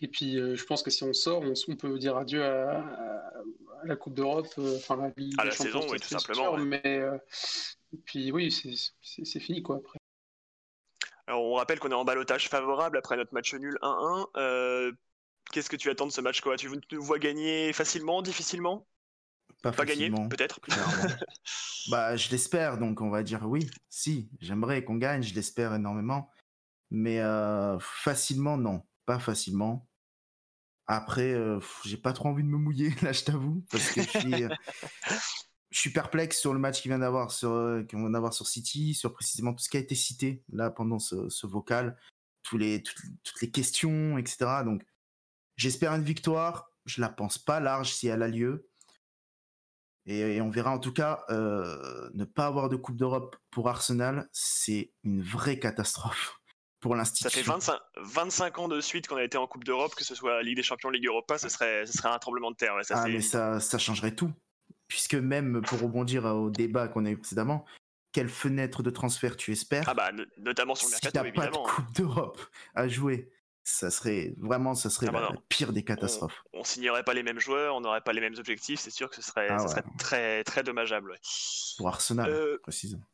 et 0.00 0.08
puis, 0.08 0.34
je 0.34 0.64
pense 0.64 0.82
que 0.82 0.90
si 0.90 1.04
on 1.04 1.12
sort, 1.12 1.42
on, 1.42 1.76
peut 1.76 1.98
dire 1.98 2.16
adieu 2.16 2.44
à, 2.44 3.32
la 3.84 3.96
Coupe 3.96 4.14
d'Europe, 4.14 4.52
enfin 4.76 4.96
la 4.96 5.12
Ligue 5.16 5.34
à 5.38 5.44
la 5.44 5.50
saison, 5.50 5.86
oui, 5.90 6.00
tout 6.00 6.08
simplement. 6.08 6.56
Mais 6.56 7.04
et 7.92 7.98
puis 8.04 8.32
oui, 8.32 8.50
c'est 9.02 9.40
fini 9.40 9.62
quoi 9.62 9.76
après. 9.76 9.98
Alors 11.26 11.42
on 11.42 11.54
rappelle 11.54 11.78
qu'on 11.78 11.90
est 11.90 11.94
en 11.94 12.04
balotage 12.04 12.48
favorable 12.48 12.96
après 12.96 13.16
notre 13.16 13.34
match 13.34 13.54
nul 13.54 13.78
1-1. 13.82 14.94
Euh, 15.48 15.52
qu'est-ce 15.52 15.70
que 15.70 15.76
tu 15.76 15.90
attends 15.90 16.06
de 16.06 16.12
ce 16.12 16.20
match 16.20 16.40
quoi? 16.40 16.56
Tu 16.56 16.68
nous 16.92 17.02
vois 17.02 17.18
gagner 17.18 17.72
facilement, 17.72 18.22
difficilement? 18.22 18.86
Pas, 19.62 19.72
Pas 19.72 19.84
gagner 19.84 20.10
peut-être 20.10 20.60
Bah 21.90 22.14
je 22.16 22.30
l'espère 22.30 22.78
donc 22.78 23.00
on 23.00 23.10
va 23.10 23.22
dire 23.22 23.48
oui. 23.48 23.68
Si, 23.88 24.30
j'aimerais 24.40 24.84
qu'on 24.84 24.96
gagne, 24.96 25.22
je 25.22 25.34
l'espère 25.34 25.74
énormément. 25.74 26.30
Mais 26.90 27.20
euh, 27.20 27.78
facilement 27.80 28.56
non, 28.56 28.82
pas 29.04 29.18
facilement. 29.18 29.86
Après, 30.86 31.34
euh, 31.34 31.60
j'ai 31.84 31.98
pas 31.98 32.14
trop 32.14 32.30
envie 32.30 32.42
de 32.42 32.48
me 32.48 32.56
mouiller 32.56 32.90
là, 33.02 33.12
je 33.12 33.24
t'avoue, 33.24 33.62
parce 33.70 33.90
que 33.90 34.02
je 34.02 34.08
suis, 34.08 34.48
je 35.70 35.78
suis 35.78 35.90
perplexe 35.90 36.40
sur 36.40 36.54
le 36.54 36.58
match 36.58 36.80
qu'il 36.80 36.90
vient 36.90 36.98
d'avoir 36.98 37.30
sur, 37.30 37.50
euh, 37.50 37.82
qu'on 37.82 37.98
vient 38.00 38.10
d'avoir 38.10 38.32
sur 38.32 38.46
City, 38.46 38.94
sur 38.94 39.12
précisément 39.12 39.52
tout 39.52 39.62
ce 39.62 39.68
qui 39.68 39.76
a 39.76 39.80
été 39.80 39.94
cité 39.94 40.42
là 40.50 40.70
pendant 40.70 40.98
ce, 40.98 41.46
vocal, 41.46 41.98
tous 42.42 42.56
les, 42.56 42.82
toutes, 42.82 43.42
les 43.42 43.50
questions, 43.50 44.16
etc. 44.16 44.62
Donc, 44.64 44.82
j'espère 45.58 45.92
une 45.92 46.02
victoire. 46.02 46.70
Je 46.86 47.02
la 47.02 47.10
pense 47.10 47.36
pas 47.36 47.60
large 47.60 47.92
si 47.92 48.08
elle 48.08 48.22
a 48.22 48.28
lieu. 48.28 48.66
Et, 50.06 50.40
on 50.40 50.48
verra 50.48 50.70
en 50.70 50.78
tout 50.78 50.94
cas, 50.94 51.22
euh, 51.28 52.08
ne 52.14 52.24
pas 52.24 52.46
avoir 52.46 52.70
de 52.70 52.76
Coupe 52.76 52.96
d'Europe 52.96 53.36
pour 53.50 53.68
Arsenal, 53.68 54.26
c'est 54.32 54.90
une 55.04 55.20
vraie 55.20 55.58
catastrophe 55.58 56.40
pour 56.80 56.94
l'institution. 56.96 57.28
Ça 57.28 57.36
fait 57.36 57.42
25, 57.42 57.78
25 57.98 58.58
ans 58.58 58.68
de 58.68 58.80
suite 58.80 59.06
qu'on 59.06 59.16
a 59.16 59.22
été 59.24 59.36
en 59.36 59.46
Coupe 59.46 59.64
d'Europe, 59.64 59.94
que 59.94 60.04
ce 60.04 60.14
soit 60.14 60.42
Ligue 60.42 60.56
des 60.56 60.62
Champions, 60.62 60.88
Ligue 60.88 61.08
Europa, 61.08 61.36
ce 61.36 61.50
serait, 61.50 61.84
ce 61.84 61.92
serait 61.92 62.08
un 62.08 62.18
tremblement 62.18 62.50
de 62.50 62.56
terre. 62.56 62.72
ah, 62.88 63.04
mais 63.06 63.20
ça, 63.20 63.60
ça 63.60 63.76
changerait 63.76 64.14
tout 64.14 64.32
puisque 64.88 65.14
même 65.14 65.60
pour 65.62 65.80
rebondir 65.80 66.24
au 66.24 66.50
débat 66.50 66.88
qu'on 66.88 67.04
a 67.04 67.10
eu 67.10 67.18
précédemment, 67.18 67.64
quelle 68.12 68.30
fenêtre 68.30 68.82
de 68.82 68.90
transfert 68.90 69.36
tu 69.36 69.52
espères 69.52 69.84
Ah 69.86 69.94
bah 69.94 70.10
notamment 70.38 70.74
sur 70.74 70.88
le 70.88 70.92
mercato 70.92 71.24
si 71.24 71.32
pas 71.32 71.46
de 71.46 71.56
Coupe 71.56 71.92
d'Europe 71.94 72.40
à 72.74 72.88
jouer, 72.88 73.30
ça 73.68 73.90
serait 73.90 74.34
vraiment 74.38 74.74
ça 74.74 74.90
serait 74.90 75.06
ah 75.10 75.12
bah 75.12 75.28
la, 75.30 75.40
pire 75.48 75.72
des 75.72 75.84
catastrophes. 75.84 76.42
On, 76.52 76.64
signerait 76.64 77.04
pas 77.04 77.14
les 77.14 77.22
mêmes 77.22 77.38
joueurs, 77.38 77.76
on 77.76 77.80
n'aurait 77.80 78.00
pas 78.00 78.12
les 78.12 78.20
mêmes 78.20 78.34
objectifs, 78.38 78.80
c'est 78.80 78.90
sûr 78.90 79.10
que 79.10 79.16
ce 79.16 79.22
serait, 79.22 79.48
ah 79.50 79.58
serait 79.68 79.84
très 79.98 80.42
très 80.44 80.62
dommageable. 80.62 81.14
Pour 81.76 81.88
Arsenal, 81.88 82.30
euh, 82.30 82.58
précisément. 82.62 83.04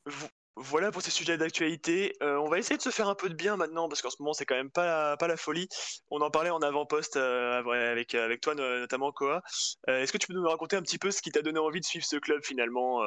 Voilà 0.57 0.93
pour 0.93 1.03
ces 1.03 1.11
sujets 1.11 1.37
d'actualité. 1.37 2.15
Euh, 2.23 2.39
on 2.39 2.49
va 2.49 2.59
essayer 2.59 2.77
de 2.77 2.83
se 2.83 2.91
faire 2.91 3.09
un 3.09 3.17
peu 3.17 3.29
de 3.29 3.35
bien 3.35 3.57
maintenant 3.57 3.89
parce 3.89 4.03
qu'en 4.03 4.11
ce 4.11 4.17
moment 4.21 4.35
c'est 4.35 4.45
quand 4.45 4.55
même 4.55 4.71
pas, 4.71 5.17
pas 5.17 5.27
la 5.27 5.37
folie. 5.37 5.69
On 6.11 6.21
en 6.21 6.31
parlait 6.31 6.51
en 6.51 6.61
avant-poste 6.61 7.17
euh, 7.17 7.61
avec, 7.91 8.15
avec 8.15 8.41
toi 8.41 8.55
notamment 8.55 9.11
Koa. 9.11 9.43
Euh, 9.89 10.01
est-ce 10.01 10.13
que 10.13 10.19
tu 10.19 10.29
peux 10.29 10.35
nous 10.35 10.49
raconter 10.49 10.77
un 10.77 10.83
petit 10.83 10.99
peu 10.99 11.11
ce 11.11 11.23
qui 11.23 11.33
t'a 11.33 11.43
donné 11.43 11.59
envie 11.59 11.81
de 11.81 11.85
suivre 11.85 12.05
ce 12.05 12.17
club 12.17 12.41
finalement 12.45 13.01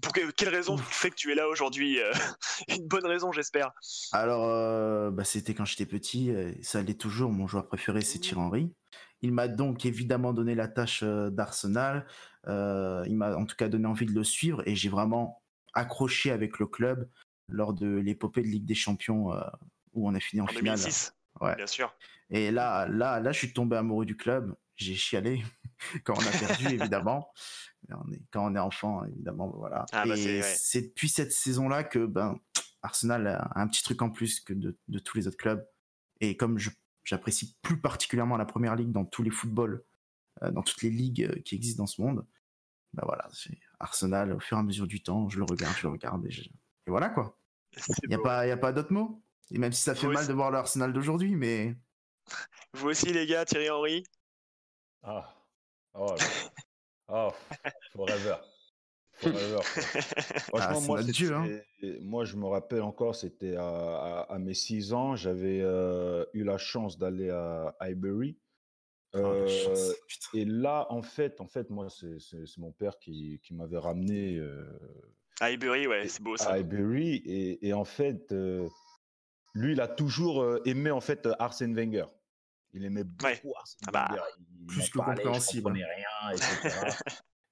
Pour 0.00 0.14
quelle 0.14 0.48
raison 0.48 0.78
fait 0.78 1.10
que 1.10 1.16
tu 1.16 1.30
es 1.30 1.34
là 1.34 1.46
aujourd'hui 1.48 1.98
Une 2.68 2.88
bonne 2.88 3.06
raison 3.06 3.32
j'espère. 3.32 3.70
Alors 4.12 5.12
bah, 5.12 5.24
c'était 5.24 5.52
quand 5.52 5.66
j'étais 5.66 5.86
petit, 5.86 6.32
ça 6.62 6.80
l'est 6.82 6.98
toujours. 6.98 7.30
Mon 7.30 7.46
joueur 7.46 7.66
préféré 7.68 8.00
c'est 8.00 8.18
Thierry 8.18 8.40
Henry. 8.40 8.72
Il 9.20 9.32
m'a 9.32 9.48
donc 9.48 9.84
évidemment 9.84 10.32
donné 10.32 10.54
la 10.54 10.68
tâche 10.68 11.04
d'Arsenal. 11.04 12.06
il 12.46 13.14
m'a 13.14 13.36
en 13.36 13.44
tout 13.44 13.56
cas 13.56 13.68
donné 13.68 13.86
envie 13.86 14.06
de 14.06 14.14
le 14.14 14.24
suivre 14.24 14.62
et 14.66 14.74
j'ai 14.74 14.88
vraiment 14.88 15.42
accroché 15.78 16.30
avec 16.30 16.58
le 16.58 16.66
club 16.66 17.08
lors 17.48 17.72
de 17.72 17.86
l'épopée 17.86 18.42
de 18.42 18.48
Ligue 18.48 18.64
des 18.64 18.74
Champions 18.74 19.32
euh, 19.32 19.40
où 19.92 20.08
on 20.08 20.14
a 20.14 20.20
fini 20.20 20.40
en, 20.40 20.46
finale. 20.46 20.76
2006, 20.76 21.14
ouais. 21.40 21.56
bien 21.56 21.66
sûr. 21.66 21.94
Et 22.30 22.50
là, 22.50 22.86
là, 22.88 23.20
là, 23.20 23.32
je 23.32 23.38
suis 23.38 23.52
tombé 23.52 23.76
amoureux 23.76 24.04
du 24.04 24.16
club. 24.16 24.54
J'ai 24.76 24.94
chialé 24.94 25.42
quand 26.04 26.14
on 26.14 26.26
a 26.26 26.30
perdu, 26.30 26.66
évidemment. 26.74 27.30
On 27.88 28.12
est, 28.12 28.20
quand 28.30 28.50
on 28.50 28.54
est 28.54 28.58
enfant, 28.58 29.04
évidemment, 29.04 29.48
voilà. 29.56 29.86
Ah, 29.92 30.04
bah, 30.06 30.16
et 30.16 30.42
c'est 30.42 30.82
depuis 30.82 31.08
cette 31.08 31.32
saison-là 31.32 31.84
que 31.84 32.04
ben, 32.04 32.38
Arsenal 32.82 33.26
a 33.26 33.50
un 33.54 33.66
petit 33.66 33.82
truc 33.82 34.02
en 34.02 34.10
plus 34.10 34.40
que 34.40 34.52
de, 34.52 34.76
de 34.88 34.98
tous 34.98 35.16
les 35.16 35.26
autres 35.26 35.38
clubs. 35.38 35.66
Et 36.20 36.36
comme 36.36 36.58
j'apprécie 37.04 37.56
plus 37.62 37.80
particulièrement 37.80 38.36
la 38.36 38.44
première 38.44 38.76
ligue 38.76 38.92
dans 38.92 39.04
tous 39.04 39.22
les 39.22 39.30
footballs, 39.30 39.82
euh, 40.42 40.50
dans 40.50 40.62
toutes 40.62 40.82
les 40.82 40.90
ligues 40.90 41.24
euh, 41.24 41.40
qui 41.42 41.54
existent 41.54 41.82
dans 41.82 41.86
ce 41.86 42.02
monde, 42.02 42.26
ben 42.94 43.02
voilà, 43.04 43.28
Arsenal, 43.80 44.32
au 44.32 44.40
fur 44.40 44.56
et 44.56 44.60
à 44.60 44.62
mesure 44.62 44.86
du 44.86 45.02
temps, 45.02 45.28
je 45.28 45.38
le 45.38 45.44
regarde, 45.44 45.76
je 45.76 45.86
le 45.86 45.92
regarde, 45.92 46.24
et, 46.26 46.50
voilà 46.86 47.10
quoi. 47.10 47.36
Il 48.02 48.08
n'y 48.08 48.14
a, 48.14 48.18
pas, 48.18 48.46
y 48.46 48.50
a 48.50 48.56
pas 48.56 48.72
d'autre 48.72 48.92
mot? 48.92 49.22
Et 49.50 49.58
même 49.58 49.72
si 49.72 49.82
ça 49.82 49.94
fait 49.94 50.08
mal 50.08 50.26
de 50.26 50.32
voir 50.32 50.50
l'Arsenal 50.50 50.92
d'aujourd'hui, 50.92 51.36
mais. 51.36 51.76
Vous 52.74 52.88
aussi, 52.88 53.12
les 53.12 53.26
gars, 53.26 53.44
Thierry 53.44 53.70
Henry 53.70 54.04
Ah. 55.02 55.34
Oh, 55.94 56.14
oh 57.08 57.30
forever. 57.92 58.36
Forever. 59.12 59.60
Franchement, 59.62 60.80
moi, 60.82 61.00
hein. 61.00 61.60
moi, 62.02 62.24
je 62.24 62.36
me 62.36 62.46
rappelle 62.46 62.82
encore, 62.82 63.14
c'était 63.14 63.56
à, 63.56 64.36
mes 64.38 64.54
6 64.54 64.92
ans, 64.92 65.16
j'avais 65.16 65.60
euh, 65.60 66.24
eu 66.34 66.44
la 66.44 66.58
chance 66.58 66.98
d'aller 66.98 67.30
à 67.30 67.74
Highbury 67.80 68.38
Oh, 69.14 69.18
euh, 69.18 69.92
et 70.34 70.44
là, 70.44 70.86
en 70.90 71.02
fait, 71.02 71.40
en 71.40 71.46
fait, 71.46 71.70
moi, 71.70 71.88
c'est 71.88 72.58
mon 72.58 72.72
père 72.72 72.98
qui, 72.98 73.40
qui 73.42 73.54
m'avait 73.54 73.78
ramené 73.78 74.36
euh, 74.36 74.64
à 75.40 75.46
Highbury, 75.46 75.86
ouais, 75.86 76.08
c'est 76.08 76.22
beau 76.22 76.36
ça. 76.36 76.50
À 76.50 76.54
Highbury, 76.54 77.22
et, 77.24 77.68
et 77.68 77.72
en 77.72 77.84
fait, 77.84 78.32
euh, 78.32 78.68
lui, 79.54 79.72
il 79.72 79.80
a 79.80 79.88
toujours 79.88 80.58
aimé 80.66 80.90
en 80.90 81.00
fait 81.00 81.26
Arsène 81.38 81.74
Wenger. 81.74 82.06
Il 82.74 82.84
aimait 82.84 83.04
beaucoup 83.04 83.54
Arsène 83.56 83.88
ah 83.88 83.90
bah, 83.92 84.08
Wenger. 84.10 84.22
plus 84.66 84.90
que 84.90 84.98
compréhensible. 84.98 85.72
rien, 85.72 86.32
etc. 86.32 86.90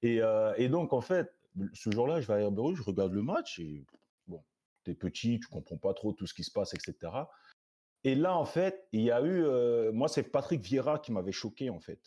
et, 0.02 0.20
et, 0.62 0.68
donc, 0.68 0.92
en 0.92 1.00
fait, 1.00 1.32
ce 1.72 1.90
jour-là, 1.90 2.20
je 2.20 2.26
vais 2.26 2.34
à 2.34 2.46
Highbury, 2.46 2.74
je 2.76 2.82
regarde 2.82 3.14
le 3.14 3.22
match, 3.22 3.60
et 3.60 3.86
bon, 4.26 4.44
t'es 4.84 4.94
petit, 4.94 5.40
tu 5.40 5.46
comprends 5.48 5.78
pas 5.78 5.94
trop 5.94 6.12
tout 6.12 6.26
ce 6.26 6.34
qui 6.34 6.44
se 6.44 6.50
passe, 6.50 6.74
etc. 6.74 7.12
Et 8.06 8.14
là, 8.14 8.36
en 8.36 8.44
fait, 8.44 8.86
il 8.92 9.00
y 9.00 9.10
a 9.10 9.20
eu. 9.20 9.44
Euh, 9.44 9.90
moi, 9.90 10.06
c'est 10.06 10.22
Patrick 10.22 10.60
Vieira 10.60 11.00
qui 11.00 11.10
m'avait 11.10 11.32
choqué, 11.32 11.70
en 11.70 11.80
fait. 11.80 11.98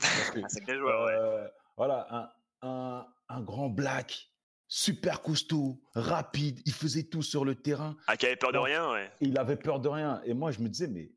c'est 0.48 0.64
quel 0.66 0.78
joueur, 0.78 1.06
ouais. 1.06 1.12
Euh, 1.12 1.46
voilà, 1.76 2.32
un, 2.62 3.06
un, 3.28 3.40
grand 3.42 3.68
black, 3.68 4.32
super 4.66 5.22
costaud, 5.22 5.80
rapide, 5.94 6.60
il 6.66 6.72
faisait 6.72 7.04
tout 7.04 7.22
sur 7.22 7.44
le 7.44 7.54
terrain. 7.54 7.96
Ah, 8.08 8.16
qui 8.16 8.26
avait 8.26 8.34
peur 8.34 8.50
de 8.50 8.58
rien, 8.58 8.90
ouais. 8.90 9.12
Il 9.20 9.38
avait 9.38 9.54
peur 9.54 9.78
de 9.78 9.88
rien. 9.88 10.20
Et 10.24 10.34
moi, 10.34 10.50
je 10.50 10.58
me 10.58 10.68
disais, 10.68 10.88
mais 10.88 11.12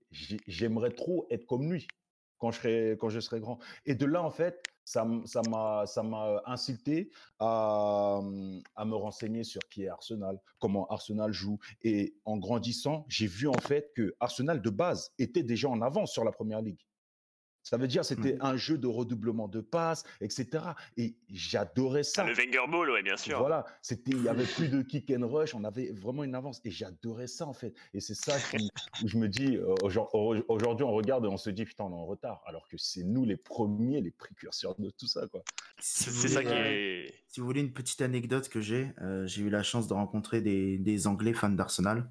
j'aimerais 0.45 0.91
trop 0.91 1.25
être 1.31 1.47
comme 1.47 1.73
lui 1.73 1.88
quand 2.38 2.51
je 2.51 2.60
serai, 2.60 2.97
quand 2.99 3.10
je 3.10 3.19
serai 3.19 3.39
grand. 3.39 3.57
Et 3.88 3.95
de 3.95 4.05
là, 4.05 4.21
en 4.21 4.29
fait, 4.29 4.63
ça 4.84 5.06
m'a 5.06 5.86
ça 5.86 6.04
à, 7.39 8.20
à 8.76 8.86
me 8.86 8.96
renseigner 8.96 9.44
sur 9.44 9.62
qui 9.70 9.84
est 9.84 9.88
Arsenal, 9.88 10.39
comment 10.60 10.88
Arsenal 10.88 11.32
joue. 11.32 11.60
Et 11.82 12.15
en 12.26 12.38
grandissant, 12.38 13.06
j'ai 13.08 13.28
vu 13.28 13.48
en 13.48 13.62
fait 13.62 13.91
que 13.96 14.15
Arsenal 14.20 14.62
de 14.62 14.70
base 14.70 15.12
était 15.17 15.44
déjà 15.44 15.70
en 15.70 15.82
avance 15.82 16.12
sur 16.12 16.24
la 16.24 16.32
première 16.32 16.62
ligue. 16.62 16.86
Ça 17.63 17.78
veut 17.78 17.88
dire 17.88 18.04
c'était 18.04 18.34
mmh. 18.34 18.41
un 18.41 18.58
jeu 18.58 18.78
de 18.78 18.88
redoublement 18.88 19.47
de 19.47 19.62
passes, 19.62 20.04
etc. 20.19 20.63
Et 20.97 21.15
j'adorais 21.30 22.04
ça. 22.04 22.24
Le 22.24 22.34
Wenger 22.34 22.69
Ball, 22.69 22.89
oui, 22.91 23.04
bien 23.04 23.17
sûr. 23.17 23.39
Voilà, 23.39 23.65
c'était, 23.82 24.12
il 24.12 24.24
y 24.24 24.30
avait 24.30 24.45
plus 24.45 24.69
de 24.69 24.82
kick 24.82 25.12
and 25.12 25.28
rush, 25.28 25.54
on 25.56 25.63
avait 25.63 25.91
vraiment 25.91 26.24
une 26.24 26.36
avance. 26.36 26.62
Et 26.65 26.71
j'adorais 26.71 27.28
ça 27.28 27.47
en 27.47 27.54
fait. 27.54 27.74
Et 27.93 28.00
c'est 28.00 28.15
ça 28.15 28.36
où 29.04 29.08
je 29.08 29.17
me 29.17 29.28
dis, 29.28 29.60
aujourd'hui 30.47 30.86
on 30.86 30.91
regarde 30.91 31.26
et 31.26 31.28
on 31.28 31.38
se 31.38 31.50
dit 31.50 31.65
putain 31.65 31.86
on 31.86 31.91
est 31.91 32.02
en 32.02 32.06
retard, 32.06 32.41
alors 32.45 32.67
que 32.67 32.78
c'est 32.78 33.04
nous 33.04 33.26
les 33.26 33.38
premiers, 33.38 34.02
les 34.02 34.12
précurseurs 34.12 34.76
de 34.80 34.89
tout 34.89 35.08
ça 35.08 35.28
quoi. 35.28 35.43
c'est 35.80 36.12
ça 36.12 36.43
qui 36.43 36.50
euh, 36.50 37.06
est. 37.06 37.13
Si 37.28 37.39
vous 37.39 37.45
voulez 37.45 37.62
une 37.62 37.74
petite 37.74 38.02
anecdote 38.02 38.50
que 38.50 38.62
j'ai, 38.62 38.91
euh, 39.02 39.26
j'ai 39.28 39.43
eu 39.43 39.50
la 39.50 39.63
chance 39.63 39.88
de 39.88 39.93
rencontrer 39.93 40.41
des, 40.41 40.78
des 40.78 41.08
Anglais 41.08 41.34
fans 41.34 41.50
d'Arsenal. 41.50 42.10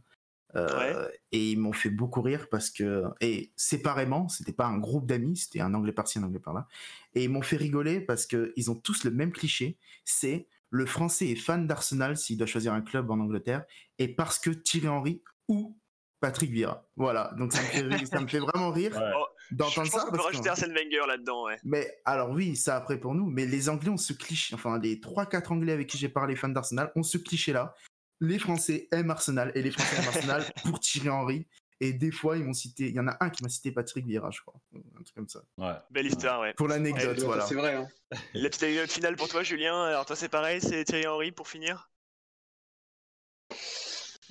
Euh, 0.56 1.08
et 1.32 1.50
ils 1.52 1.58
m'ont 1.58 1.72
fait 1.72 1.90
beaucoup 1.90 2.22
rire 2.22 2.48
parce 2.50 2.70
que 2.70 3.04
et 3.20 3.52
séparément, 3.56 4.28
c'était 4.28 4.52
pas 4.52 4.66
un 4.66 4.78
groupe 4.78 5.06
d'amis, 5.06 5.36
c'était 5.36 5.60
un 5.60 5.72
anglais 5.74 5.92
par-ci, 5.92 6.18
un 6.18 6.24
anglais 6.24 6.40
par-là, 6.40 6.66
et 7.14 7.24
ils 7.24 7.30
m'ont 7.30 7.42
fait 7.42 7.56
rigoler 7.56 8.00
parce 8.00 8.26
que 8.26 8.52
ils 8.56 8.70
ont 8.70 8.74
tous 8.74 9.04
le 9.04 9.10
même 9.12 9.30
cliché, 9.32 9.78
c'est 10.04 10.48
le 10.70 10.86
Français 10.86 11.28
est 11.28 11.36
fan 11.36 11.66
d'Arsenal 11.66 12.16
s'il 12.16 12.36
doit 12.36 12.46
choisir 12.46 12.72
un 12.72 12.80
club 12.80 13.10
en 13.10 13.18
Angleterre, 13.20 13.64
et 13.98 14.08
parce 14.08 14.38
que 14.38 14.50
Thierry 14.50 14.88
Henry 14.88 15.22
ou 15.48 15.76
Patrick 16.20 16.50
Vieira. 16.50 16.86
Voilà, 16.96 17.32
donc 17.38 17.52
ça 17.52 17.62
me 17.62 17.66
fait, 17.66 18.06
ça 18.06 18.20
me 18.20 18.26
fait 18.26 18.40
vraiment 18.40 18.70
rire 18.70 18.92
Oh, 19.16 19.24
d'entendre 19.52 19.86
je 19.86 19.90
pense 19.92 20.00
ça. 20.00 20.06
qu'on 20.06 20.10
peut 20.10 20.16
parce 20.18 20.26
rajouter 20.26 20.44
que- 20.46 20.50
Arsène 20.50 20.72
Wenger 20.74 21.06
là-dedans, 21.08 21.44
ouais. 21.46 21.56
mais 21.64 21.90
alors 22.04 22.30
oui, 22.30 22.56
ça 22.56 22.76
après 22.76 22.98
pour 22.98 23.14
nous, 23.14 23.26
mais 23.30 23.46
les 23.46 23.68
Anglais 23.68 23.88
ont 23.88 23.96
ce 23.96 24.12
cliché, 24.12 24.54
enfin 24.54 24.78
les 24.78 25.00
3-4 25.00 25.52
Anglais 25.52 25.72
avec 25.72 25.86
qui 25.88 25.96
j'ai 25.96 26.08
parlé 26.10 26.36
fans 26.36 26.48
d'Arsenal 26.50 26.90
ont 26.96 27.02
ce 27.02 27.18
cliché-là. 27.18 27.74
Les 28.20 28.38
Français 28.38 28.88
aiment 28.92 29.10
Arsenal 29.10 29.50
et 29.54 29.62
les 29.62 29.70
Français 29.70 29.96
aiment 29.96 30.08
Arsenal 30.08 30.44
pour 30.64 30.78
Thierry 30.80 31.08
Henry. 31.08 31.46
Et 31.82 31.94
des 31.94 32.10
fois, 32.10 32.36
ils 32.36 32.44
m'ont 32.44 32.52
cité, 32.52 32.88
il 32.88 32.94
y 32.94 33.00
en 33.00 33.08
a 33.08 33.16
un 33.20 33.30
qui 33.30 33.42
m'a 33.42 33.48
cité 33.48 33.72
Patrick 33.72 34.04
Vieira, 34.06 34.30
je 34.30 34.40
crois. 34.42 34.52
Un 34.74 35.02
truc 35.02 35.14
comme 35.14 35.28
ça. 35.30 35.40
Ouais. 35.56 35.72
Belle 35.90 36.06
histoire, 36.08 36.42
ouais. 36.42 36.52
Pour 36.52 36.68
l'anecdote, 36.68 37.16
Ouais, 37.18 37.24
voilà. 37.24 37.46
C'est 37.46 37.54
vrai. 37.54 37.74
hein. 37.74 37.88
La 38.34 38.50
petite 38.50 38.62
anecdote 38.64 38.90
finale 38.92 39.16
pour 39.16 39.28
toi, 39.28 39.42
Julien. 39.42 39.84
Alors, 39.84 40.04
toi, 40.04 40.14
c'est 40.14 40.28
pareil, 40.28 40.60
c'est 40.60 40.84
Thierry 40.84 41.06
Henry 41.06 41.32
pour 41.32 41.48
finir? 41.48 41.90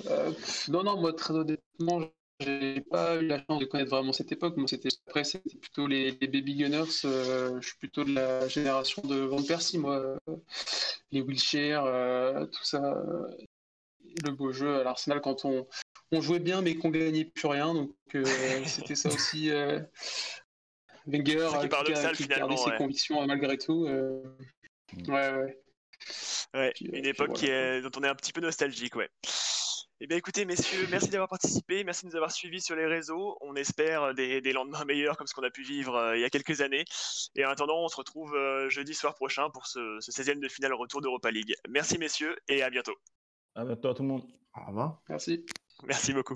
Euh, 0.08 0.32
non, 0.67 0.84
non, 0.84 0.99
moi, 1.02 1.12
très 1.13 1.34
honnêtement, 1.34 2.02
j'ai 2.39 2.82
pas 2.82 3.15
eu 3.21 3.25
la 3.28 3.43
chance 3.43 3.60
de 3.60 3.65
connaître 3.65 3.89
vraiment 3.89 4.13
cette 4.13 4.32
époque. 4.32 4.56
Moi, 4.58 4.67
c'était 4.67 4.89
après, 5.08 5.23
c'était 5.23 5.58
plutôt 5.58 5.88
les, 5.88 6.12
les 6.21 6.28
Baby 6.28 6.56
Gunners. 6.56 6.84
euh, 7.06 7.60
je 7.62 7.67
suis 7.67 7.78
plutôt 7.78 8.04
de 8.04 8.13
la 8.13 8.47
génération 8.47 9.02
de 9.02 9.15
Van 9.21 9.41
Persie, 9.43 9.78
moi. 9.80 10.17
les 11.12 11.21
Wilshere, 11.21 11.84
euh, 11.86 12.45
tout 12.45 12.63
ça. 12.63 12.95
Le 14.25 14.32
beau 14.32 14.51
jeu 14.51 14.79
à 14.79 14.84
l'Arsenal 14.84 15.21
quand 15.21 15.45
on, 15.45 15.67
on 16.12 16.21
jouait 16.21 16.39
bien, 16.39 16.62
mais 16.62 16.75
qu'on 16.75 16.89
gagnait 16.89 17.25
plus 17.25 17.47
rien. 17.47 17.73
Donc, 17.73 17.91
euh, 18.15 18.23
c'était 18.65 18.95
ça 18.95 19.10
aussi. 19.10 19.49
euh, 19.51 19.79
Wenger, 21.05 21.23
qui 21.23 21.38
euh, 21.38 21.62
qui, 21.62 21.67
paradoxal, 21.69 22.05
a- 22.08 22.13
qui 22.13 22.27
gardait 22.27 22.36
finalement, 22.36 22.58
ses 22.58 22.69
ouais. 22.71 22.77
convictions 22.77 23.21
euh, 23.21 23.25
malgré 23.25 23.58
tout. 23.58 23.86
euh, 23.88 24.21
Mm. 24.93 25.13
ouais, 25.13 25.34
ouais. 25.34 25.60
Ouais, 26.55 26.71
Puis, 26.73 26.86
une 26.86 26.91
puis 26.93 27.08
époque 27.10 27.34
qui 27.34 27.45
voilà, 27.45 27.75
est, 27.77 27.82
dont 27.84 27.91
on 27.97 28.03
est 28.03 28.08
un 28.08 28.15
petit 28.15 28.34
peu 28.34 28.41
nostalgique, 28.41 28.95
ouais. 28.95 29.08
Eh 30.01 30.08
bien, 30.08 30.17
écoutez, 30.17 30.45
messieurs, 30.45 30.88
merci 30.89 31.10
d'avoir 31.10 31.27
participé, 31.29 31.84
merci 31.84 32.05
de 32.05 32.10
nous 32.10 32.15
avoir 32.15 32.32
suivis 32.32 32.60
sur 32.62 32.75
les 32.75 32.88
réseaux. 32.88 33.38
On 33.41 33.53
espère 33.55 34.15
des, 34.15 34.41
des 34.41 34.51
lendemains 34.53 34.84
meilleurs 34.86 35.15
comme 35.15 35.27
ce 35.27 35.34
qu'on 35.36 35.43
a 35.43 35.51
pu 35.51 35.62
vivre 35.62 35.93
euh, 35.95 36.17
il 36.17 36.21
y 36.21 36.23
a 36.23 36.29
quelques 36.32 36.62
années. 36.62 36.86
Et 37.36 37.45
en 37.45 37.49
attendant, 37.49 37.84
on 37.84 37.88
se 37.89 37.97
retrouve 37.97 38.34
euh, 38.34 38.67
jeudi 38.69 38.95
soir 38.95 39.13
prochain 39.13 39.51
pour 39.51 39.67
ce, 39.67 39.97
ce 39.99 40.10
16e 40.12 40.39
de 40.39 40.47
finale 40.47 40.73
retour 40.73 41.01
d'Europa 41.01 41.29
League. 41.29 41.53
Merci, 41.67 41.99
messieurs, 41.99 42.36
et 42.47 42.63
à 42.63 42.69
bientôt. 42.71 42.95
À 43.60 43.65
bientôt 43.65 43.89
à 43.89 43.93
tout 43.93 44.04
le 44.04 44.08
monde. 44.08 44.24
Au 44.56 44.67
revoir. 44.67 45.02
Merci. 45.10 45.45
Merci 45.86 46.13
beaucoup. 46.13 46.36